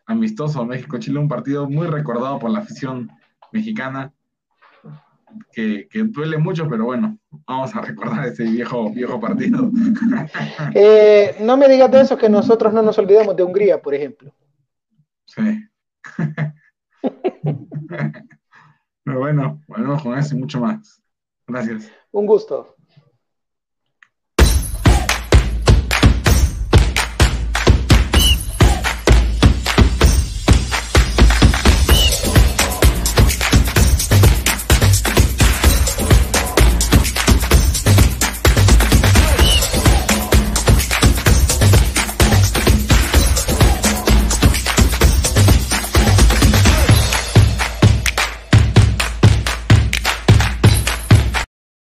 [0.06, 3.12] amistoso México-Chile, un partido muy recordado por la afición
[3.52, 4.12] mexicana,
[5.52, 7.18] que, duele mucho, pero bueno,
[7.48, 9.72] vamos a recordar ese viejo, viejo partido.
[10.76, 14.34] Eh, no me digas de eso, que nosotros no nos olvidamos de Hungría, por ejemplo.
[15.26, 15.68] Sí.
[19.04, 21.02] pero bueno, volvemos con eso y mucho más.
[21.48, 21.92] Gracias.
[22.12, 22.73] Un gusto.